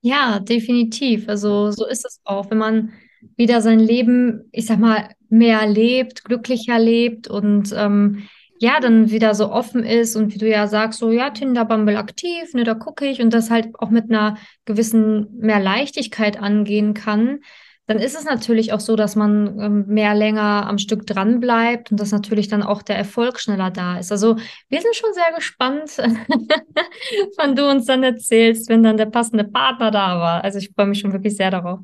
Ja, 0.02 0.40
definitiv. 0.40 1.28
Also 1.28 1.70
so 1.70 1.86
ist 1.86 2.04
es 2.04 2.20
auch, 2.24 2.50
wenn 2.50 2.58
man 2.58 2.92
wieder 3.36 3.60
sein 3.60 3.78
Leben, 3.80 4.48
ich 4.52 4.66
sag 4.66 4.78
mal, 4.78 5.10
mehr 5.28 5.66
lebt, 5.66 6.24
glücklicher 6.24 6.78
lebt 6.78 7.28
und 7.28 7.72
ähm, 7.76 8.24
ja, 8.58 8.80
dann 8.80 9.10
wieder 9.10 9.34
so 9.34 9.50
offen 9.50 9.84
ist 9.84 10.14
und 10.16 10.34
wie 10.34 10.38
du 10.38 10.48
ja 10.48 10.66
sagst, 10.66 10.98
so 10.98 11.10
ja, 11.12 11.30
Tinder, 11.30 11.64
Bumble 11.64 11.96
aktiv, 11.96 12.52
ne, 12.54 12.64
da 12.64 12.74
gucke 12.74 13.06
ich 13.06 13.20
und 13.20 13.32
das 13.32 13.50
halt 13.50 13.68
auch 13.78 13.90
mit 13.90 14.04
einer 14.10 14.36
gewissen 14.64 15.28
mehr 15.38 15.60
Leichtigkeit 15.60 16.36
angehen 16.40 16.94
kann, 16.94 17.40
dann 17.86 17.98
ist 17.98 18.16
es 18.16 18.24
natürlich 18.24 18.72
auch 18.72 18.80
so, 18.80 18.94
dass 18.94 19.16
man 19.16 19.58
ähm, 19.58 19.84
mehr 19.88 20.14
länger 20.14 20.66
am 20.68 20.78
Stück 20.78 21.06
dran 21.06 21.40
bleibt 21.40 21.90
und 21.90 21.98
dass 21.98 22.12
natürlich 22.12 22.48
dann 22.48 22.62
auch 22.62 22.82
der 22.82 22.96
Erfolg 22.96 23.40
schneller 23.40 23.70
da 23.70 23.98
ist. 23.98 24.12
Also 24.12 24.36
wir 24.68 24.80
sind 24.80 24.94
schon 24.94 25.12
sehr 25.12 25.34
gespannt, 25.34 25.96
wann 27.36 27.56
du 27.56 27.68
uns 27.68 27.86
dann 27.86 28.02
erzählst, 28.02 28.68
wenn 28.68 28.82
dann 28.82 28.96
der 28.96 29.06
passende 29.06 29.44
Partner 29.44 29.90
da 29.90 30.18
war. 30.20 30.44
Also 30.44 30.58
ich 30.58 30.70
freue 30.74 30.86
mich 30.86 31.00
schon 31.00 31.12
wirklich 31.12 31.36
sehr 31.36 31.50
darauf. 31.50 31.80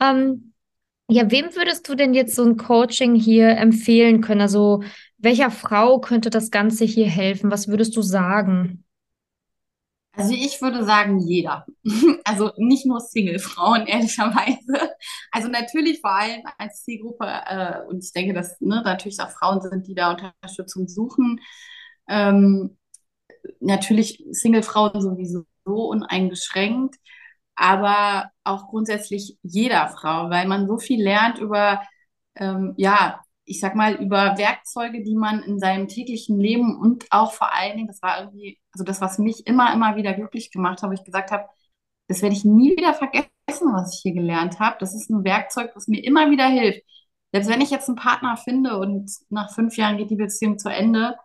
Ähm, 0.00 0.52
ja, 1.08 1.30
wem 1.30 1.54
würdest 1.54 1.88
du 1.88 1.94
denn 1.94 2.14
jetzt 2.14 2.34
so 2.34 2.44
ein 2.44 2.56
Coaching 2.56 3.14
hier 3.14 3.50
empfehlen 3.56 4.20
können? 4.20 4.40
Also 4.40 4.82
welcher 5.18 5.50
Frau 5.50 6.00
könnte 6.00 6.30
das 6.30 6.50
Ganze 6.50 6.84
hier 6.84 7.06
helfen? 7.06 7.50
Was 7.50 7.68
würdest 7.68 7.96
du 7.96 8.02
sagen? 8.02 8.84
Also 10.16 10.32
ich 10.34 10.60
würde 10.62 10.84
sagen, 10.84 11.18
jeder. 11.20 11.66
Also 12.24 12.50
nicht 12.56 12.86
nur 12.86 13.00
Single-Frauen, 13.00 13.86
ehrlicherweise. 13.86 14.90
Also 15.30 15.48
natürlich 15.48 16.00
vor 16.00 16.10
allem 16.12 16.42
als 16.58 16.82
Zielgruppe, 16.84 17.26
äh, 17.26 17.82
und 17.88 18.02
ich 18.04 18.12
denke, 18.12 18.34
dass 18.34 18.60
ne, 18.60 18.82
natürlich 18.84 19.20
auch 19.20 19.30
Frauen 19.30 19.60
sind, 19.60 19.86
die 19.86 19.94
da 19.94 20.10
Unterstützung 20.10 20.88
suchen. 20.88 21.40
Ähm, 22.08 22.76
natürlich 23.60 24.24
Single-Frauen 24.30 25.00
sowieso 25.00 25.44
uneingeschränkt, 25.64 26.96
aber 27.54 28.30
auch 28.44 28.68
grundsätzlich 28.68 29.38
jeder 29.42 29.88
Frau, 29.88 30.30
weil 30.30 30.46
man 30.48 30.66
so 30.68 30.78
viel 30.78 31.02
lernt 31.02 31.38
über 31.38 31.82
ähm, 32.36 32.74
ja, 32.76 33.20
ich 33.46 33.60
sag 33.60 33.74
mal, 33.76 33.94
über 33.94 34.36
Werkzeuge, 34.38 35.02
die 35.02 35.14
man 35.14 35.42
in 35.42 35.58
seinem 35.58 35.88
täglichen 35.88 36.38
Leben 36.38 36.76
und 36.78 37.06
auch 37.10 37.32
vor 37.32 37.54
allen 37.54 37.76
Dingen, 37.76 37.88
das 37.88 38.02
war 38.02 38.20
irgendwie, 38.20 38.58
also 38.72 38.84
das, 38.84 39.00
was 39.00 39.18
mich 39.18 39.46
immer, 39.46 39.72
immer 39.72 39.96
wieder 39.96 40.12
glücklich 40.14 40.50
gemacht 40.50 40.82
hat, 40.82 40.90
wo 40.90 40.94
ich 40.94 41.04
gesagt 41.04 41.30
habe, 41.30 41.48
das 42.08 42.22
werde 42.22 42.34
ich 42.34 42.44
nie 42.44 42.76
wieder 42.76 42.94
vergessen, 42.94 43.28
was 43.72 43.94
ich 43.94 44.02
hier 44.02 44.14
gelernt 44.14 44.60
habe. 44.60 44.76
Das 44.80 44.94
ist 44.94 45.10
ein 45.10 45.24
Werkzeug, 45.24 45.72
das 45.74 45.88
mir 45.88 46.04
immer 46.04 46.30
wieder 46.30 46.46
hilft. 46.48 46.82
Selbst 47.32 47.50
wenn 47.50 47.60
ich 47.60 47.70
jetzt 47.70 47.88
einen 47.88 47.96
Partner 47.96 48.36
finde 48.36 48.78
und 48.78 49.10
nach 49.30 49.52
fünf 49.54 49.76
Jahren 49.76 49.96
geht 49.96 50.10
die 50.10 50.16
Beziehung 50.16 50.58
zu 50.58 50.68
Ende, 50.68 51.16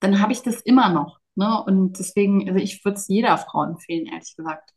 dann 0.00 0.20
habe 0.20 0.32
ich 0.32 0.42
das 0.42 0.60
immer 0.62 0.88
noch. 0.90 1.20
Ne? 1.34 1.62
Und 1.64 1.98
deswegen, 1.98 2.48
also 2.48 2.60
ich 2.60 2.84
würde 2.84 2.98
es 2.98 3.08
jeder 3.08 3.36
Frau 3.38 3.64
empfehlen, 3.64 4.06
ehrlich 4.06 4.34
gesagt. 4.36 4.72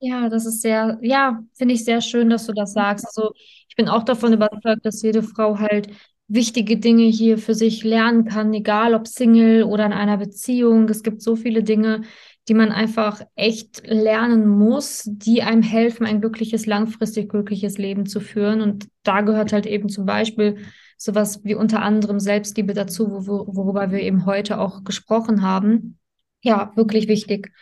Ja, 0.00 0.28
das 0.28 0.46
ist 0.46 0.62
sehr, 0.62 0.98
ja, 1.02 1.40
finde 1.54 1.74
ich 1.74 1.84
sehr 1.84 2.00
schön, 2.00 2.30
dass 2.30 2.46
du 2.46 2.52
das 2.52 2.72
sagst. 2.72 3.06
Also 3.06 3.32
ich 3.68 3.76
bin 3.76 3.88
auch 3.88 4.02
davon 4.02 4.32
überzeugt, 4.32 4.84
dass 4.84 5.02
jede 5.02 5.22
Frau 5.22 5.58
halt 5.58 5.88
wichtige 6.30 6.76
Dinge 6.76 7.04
hier 7.04 7.38
für 7.38 7.54
sich 7.54 7.82
lernen 7.82 8.24
kann, 8.24 8.54
egal 8.54 8.94
ob 8.94 9.08
Single 9.08 9.64
oder 9.64 9.84
in 9.84 9.92
einer 9.92 10.16
Beziehung. 10.16 10.88
Es 10.88 11.02
gibt 11.02 11.22
so 11.22 11.34
viele 11.34 11.64
Dinge, 11.64 12.02
die 12.48 12.54
man 12.54 12.70
einfach 12.70 13.20
echt 13.34 13.82
lernen 13.84 14.46
muss, 14.48 15.02
die 15.06 15.42
einem 15.42 15.62
helfen, 15.62 16.06
ein 16.06 16.20
glückliches, 16.20 16.66
langfristig 16.66 17.28
glückliches 17.28 17.78
Leben 17.78 18.06
zu 18.06 18.20
führen. 18.20 18.60
Und 18.60 18.88
da 19.02 19.22
gehört 19.22 19.52
halt 19.52 19.66
eben 19.66 19.88
zum 19.88 20.06
Beispiel 20.06 20.58
sowas 20.96 21.42
wie 21.44 21.54
unter 21.54 21.82
anderem 21.82 22.20
Selbstliebe 22.20 22.74
dazu, 22.74 23.26
worüber 23.26 23.90
wir 23.90 24.00
eben 24.00 24.24
heute 24.24 24.60
auch 24.60 24.84
gesprochen 24.84 25.42
haben. 25.42 25.98
Ja, 26.42 26.72
wirklich 26.76 27.08
wichtig. 27.08 27.52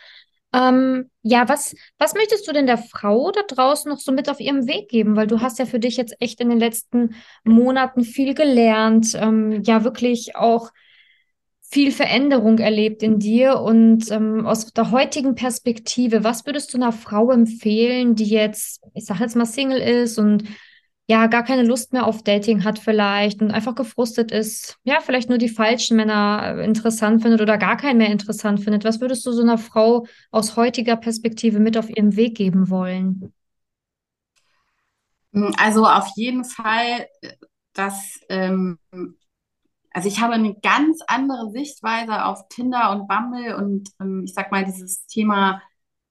Ähm, 0.54 1.11
ja, 1.22 1.48
was, 1.48 1.74
was 1.98 2.14
möchtest 2.14 2.48
du 2.48 2.52
denn 2.52 2.66
der 2.66 2.78
Frau 2.78 3.30
da 3.30 3.42
draußen 3.42 3.90
noch 3.90 4.00
so 4.00 4.12
mit 4.12 4.30
auf 4.30 4.40
ihrem 4.40 4.66
Weg 4.66 4.88
geben? 4.88 5.16
Weil 5.16 5.26
du 5.26 5.40
hast 5.40 5.58
ja 5.58 5.66
für 5.66 5.78
dich 5.78 5.96
jetzt 5.96 6.16
echt 6.20 6.40
in 6.40 6.48
den 6.48 6.58
letzten 6.58 7.14
Monaten 7.44 8.02
viel 8.02 8.34
gelernt, 8.34 9.14
ähm, 9.14 9.62
ja, 9.62 9.84
wirklich 9.84 10.37
auch 10.37 10.70
viel 11.70 11.92
Veränderung 11.92 12.58
erlebt 12.58 13.02
in 13.02 13.18
dir. 13.18 13.61
Und 13.61 14.11
ähm, 14.11 14.46
aus 14.46 14.72
der 14.72 14.90
heutigen 14.90 15.34
Perspektive, 15.34 16.24
was 16.24 16.46
würdest 16.46 16.72
du 16.72 16.78
einer 16.78 16.92
Frau 16.92 17.30
empfehlen, 17.30 18.14
die 18.14 18.28
jetzt, 18.28 18.82
ich 18.94 19.04
sag 19.04 19.20
jetzt 19.20 19.37
mal 19.37 19.44
Single 19.44 19.80
ist 19.80 20.18
und 20.18 20.44
ja, 21.11 21.27
gar 21.27 21.42
keine 21.42 21.62
Lust 21.62 21.94
mehr 21.94 22.07
auf 22.07 22.23
Dating 22.23 22.64
hat 22.64 22.79
vielleicht 22.79 23.40
und 23.40 23.51
einfach 23.51 23.75
gefrustet 23.75 24.31
ist, 24.31 24.77
ja, 24.85 25.01
vielleicht 25.01 25.31
nur 25.31 25.38
die 25.38 25.49
falschen 25.49 25.97
Männer 25.97 26.57
äh, 26.59 26.64
interessant 26.64 27.23
findet 27.23 27.40
oder 27.40 27.57
gar 27.57 27.79
keinen 27.79 27.97
mehr 27.97 28.12
interessant 28.12 28.62
findet. 28.62 28.85
Was 28.85 29.01
würdest 29.01 29.25
du 29.25 29.33
so 29.33 29.40
einer 29.40 29.57
Frau 29.57 30.07
aus 30.31 30.57
heutiger 30.57 30.97
Perspektive 30.97 31.61
mit 31.61 31.79
auf 31.79 31.88
ihrem 31.88 32.14
Weg 32.16 32.37
geben 32.37 32.68
wollen? 32.68 33.33
Hm, 35.33 35.55
also 35.57 35.87
auf 35.87 36.09
jeden 36.14 36.44
Fall, 36.44 37.07
dass, 37.73 38.21
ähm, 38.29 38.79
also 39.90 40.09
ich 40.09 40.21
habe 40.21 40.35
eine 40.35 40.57
ganz 40.61 41.01
andere 41.07 41.51
Sichtweise 41.51 42.27
auf 42.27 42.49
Tinder 42.51 42.90
und 42.90 43.09
Bumble 43.09 43.57
und 43.57 43.88
ähm, 43.99 44.25
ich 44.27 44.35
sag 44.35 44.53
mal, 44.53 44.66
dieses 44.66 45.07
Thema 45.07 45.62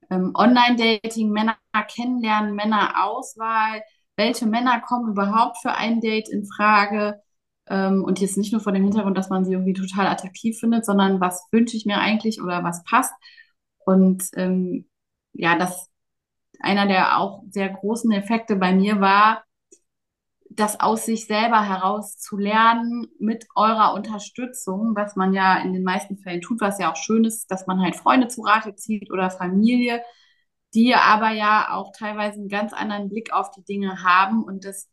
ähm, 0.10 0.32
Online-Dating, 0.34 1.30
Männer 1.30 1.56
kennenlernen, 1.88 2.56
Männer-Auswahl 2.56 3.84
welche 4.18 4.46
Männer 4.48 4.82
kommen 4.82 5.12
überhaupt 5.12 5.58
für 5.60 5.74
ein 5.74 6.02
Date 6.02 6.30
in 6.30 6.46
Frage. 6.46 7.22
Ähm, 7.70 8.04
und 8.04 8.20
jetzt 8.20 8.38
nicht 8.38 8.52
nur 8.52 8.62
vor 8.62 8.74
dem 8.74 8.84
Hintergrund, 8.84 9.18
dass 9.18 9.30
man 9.30 9.46
sie 9.46 9.54
irgendwie 9.54 9.74
total 9.74 10.08
attraktiv 10.08 10.60
findet, 10.60 10.86
sondern 10.86 11.22
was 11.22 11.48
wünsche 11.52 11.78
ich 11.78 11.86
mir 11.86 12.00
eigentlich 12.00 12.42
oder 12.42 12.64
was 12.64 12.84
passt. 12.84 13.14
Und 13.86 14.30
ähm, 14.36 14.90
ja, 15.34 15.58
das 15.58 15.90
einer 16.60 16.88
der 16.88 17.20
auch 17.20 17.44
sehr 17.52 17.70
großen 17.70 18.12
Effekte 18.12 18.56
bei 18.56 18.74
mir 18.74 19.00
war, 19.00 19.44
das 20.50 20.80
aus 20.80 21.06
sich 21.06 21.28
selber 21.28 21.62
heraus 21.68 22.18
zu 22.18 22.38
lernen 22.38 23.08
mit 23.20 23.46
eurer 23.56 23.94
Unterstützung, 23.94 24.96
was 24.96 25.16
man 25.16 25.34
ja 25.34 25.60
in 25.62 25.74
den 25.74 25.84
meisten 25.84 26.18
Fällen 26.18 26.42
tut, 26.42 26.62
was 26.62 26.80
ja 26.80 26.92
auch 26.92 26.96
schön 26.96 27.26
ist, 27.26 27.52
dass 27.52 27.68
man 27.68 27.82
halt 27.82 27.96
Freunde 27.96 28.28
zu 28.28 28.42
Rate 28.42 28.76
zieht 28.76 29.12
oder 29.12 29.30
Familie, 29.30 30.02
die 30.78 30.94
aber 30.94 31.32
ja 31.32 31.72
auch 31.72 31.92
teilweise 31.92 32.38
einen 32.38 32.50
ganz 32.50 32.72
anderen 32.72 33.10
Blick 33.10 33.34
auf 33.34 33.50
die 33.50 33.64
Dinge 33.64 34.04
haben 34.04 34.44
und 34.44 34.64
das, 34.64 34.88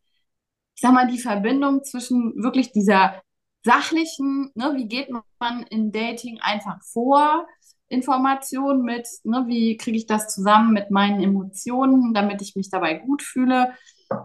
ich 0.75 0.81
sag 0.81 0.95
mal, 0.95 1.07
die 1.07 1.19
Verbindung 1.19 1.85
zwischen 1.85 2.43
wirklich 2.43 2.73
dieser 2.73 3.21
sachlichen, 3.65 4.51
ne, 4.55 4.73
wie 4.77 4.89
geht 4.89 5.11
man 5.11 5.63
in 5.65 5.93
Dating 5.93 6.41
einfach 6.41 6.83
vor, 6.83 7.47
Informationen 7.89 8.83
mit, 8.83 9.07
ne, 9.25 9.45
wie 9.47 9.77
kriege 9.77 9.99
ich 9.99 10.07
das 10.07 10.35
zusammen 10.35 10.73
mit 10.73 10.91
meinen 10.91 11.23
Emotionen, 11.23 12.15
damit 12.15 12.41
ich 12.41 12.57
mich 12.57 12.71
dabei 12.71 12.95
gut 12.95 13.23
fühle. 13.23 13.75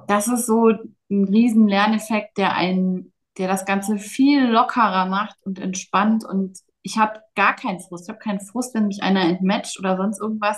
Das 0.07 0.29
ist 0.29 0.45
so 0.45 0.69
ein 0.69 1.23
riesen 1.25 1.67
Lerneffekt, 1.67 2.37
der 2.37 2.55
einen, 2.55 3.11
der 3.37 3.49
das 3.49 3.65
Ganze 3.65 3.97
viel 3.97 4.45
lockerer 4.45 5.07
macht 5.07 5.35
und 5.43 5.59
entspannt 5.59 6.23
und 6.23 6.57
ich 6.83 6.97
habe 6.97 7.19
gar 7.35 7.53
keinen 7.53 7.81
Frust. 7.81 8.05
Ich 8.05 8.09
habe 8.09 8.19
keinen 8.19 8.39
Frust, 8.39 8.73
wenn 8.73 8.87
mich 8.87 9.03
einer 9.03 9.23
entmatcht 9.23 9.77
oder 9.77 9.97
sonst 9.97 10.21
irgendwas, 10.21 10.57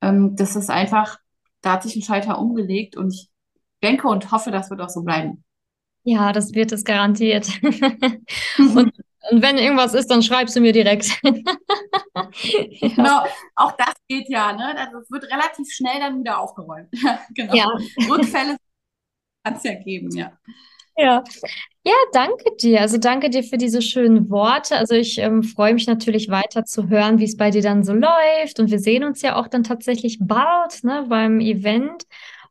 ähm, 0.00 0.36
das 0.36 0.56
ist 0.56 0.70
einfach, 0.70 1.18
da 1.60 1.72
hat 1.72 1.82
sich 1.82 1.96
ein 1.96 2.02
Schalter 2.02 2.38
umgelegt 2.38 2.96
und 2.96 3.12
ich 3.12 3.30
denke 3.82 4.08
und 4.08 4.30
hoffe, 4.32 4.50
das 4.50 4.70
wird 4.70 4.80
auch 4.80 4.88
so 4.88 5.02
bleiben. 5.02 5.44
Ja, 6.04 6.32
das 6.32 6.52
wird 6.52 6.72
es 6.72 6.84
garantiert. 6.84 7.48
und, 8.58 8.92
und, 9.30 9.42
wenn 9.42 9.56
irgendwas 9.56 9.94
ist, 9.94 10.10
dann 10.10 10.22
schreibst 10.22 10.54
du 10.54 10.60
mir 10.60 10.72
direkt. 10.72 11.18
ja. 11.24 12.28
Genau, 12.80 13.24
auch 13.54 13.72
das 13.72 13.94
geht 14.06 14.28
ja, 14.28 14.52
ne? 14.52 14.76
Also 14.76 14.98
es 14.98 15.10
wird 15.10 15.24
relativ 15.24 15.72
schnell 15.72 15.98
dann 16.00 16.20
wieder 16.20 16.38
aufgeräumt. 16.38 16.90
genau. 17.34 17.54
Ja. 17.54 17.66
Rückfälle 18.08 18.56
Kann 19.42 19.54
es 19.54 19.64
ja 19.64 19.74
geben, 19.74 20.14
ja. 20.14 20.32
Ja. 20.96 21.24
Ja, 21.86 21.92
danke 22.12 22.44
dir. 22.60 22.80
Also 22.80 22.96
danke 22.96 23.28
dir 23.28 23.42
für 23.42 23.58
diese 23.58 23.82
schönen 23.82 24.30
Worte. 24.30 24.76
Also 24.76 24.94
ich 24.94 25.18
ähm, 25.18 25.42
freue 25.42 25.74
mich 25.74 25.86
natürlich 25.86 26.30
weiter 26.30 26.64
zu 26.64 26.88
hören, 26.88 27.18
wie 27.18 27.24
es 27.24 27.36
bei 27.36 27.50
dir 27.50 27.60
dann 27.60 27.84
so 27.84 27.92
läuft. 27.92 28.58
Und 28.58 28.70
wir 28.70 28.78
sehen 28.78 29.04
uns 29.04 29.20
ja 29.20 29.36
auch 29.36 29.48
dann 29.48 29.64
tatsächlich 29.64 30.18
bald, 30.20 30.82
ne, 30.82 31.04
beim 31.08 31.40
Event. 31.40 32.04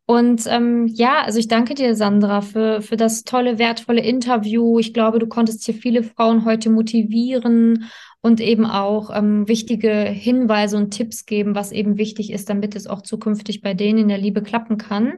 Und 0.05 0.45
ähm, 0.47 0.85
ja, 0.87 1.23
also 1.23 1.39
ich 1.39 1.47
danke 1.47 1.73
dir, 1.73 1.95
Sandra, 1.95 2.41
für, 2.41 2.81
für 2.83 2.95
das 2.95 3.23
tolle, 3.23 3.57
wertvolle 3.57 4.01
Interview. 4.01 4.77
Ich 4.77 4.93
glaube, 4.93 5.17
du 5.17 5.27
konntest 5.27 5.63
hier 5.65 5.73
viele 5.73 6.03
Frauen 6.03 6.45
heute 6.45 6.69
motivieren 6.69 7.89
und 8.21 8.39
eben 8.39 8.65
auch 8.67 9.09
ähm, 9.15 9.47
wichtige 9.47 9.91
Hinweise 9.91 10.77
und 10.77 10.91
Tipps 10.91 11.25
geben, 11.25 11.55
was 11.55 11.71
eben 11.71 11.97
wichtig 11.97 12.31
ist, 12.31 12.49
damit 12.49 12.75
es 12.75 12.85
auch 12.85 13.01
zukünftig 13.01 13.61
bei 13.61 13.73
denen 13.73 13.99
in 13.99 14.07
der 14.09 14.17
Liebe 14.19 14.43
klappen 14.43 14.77
kann. 14.77 15.17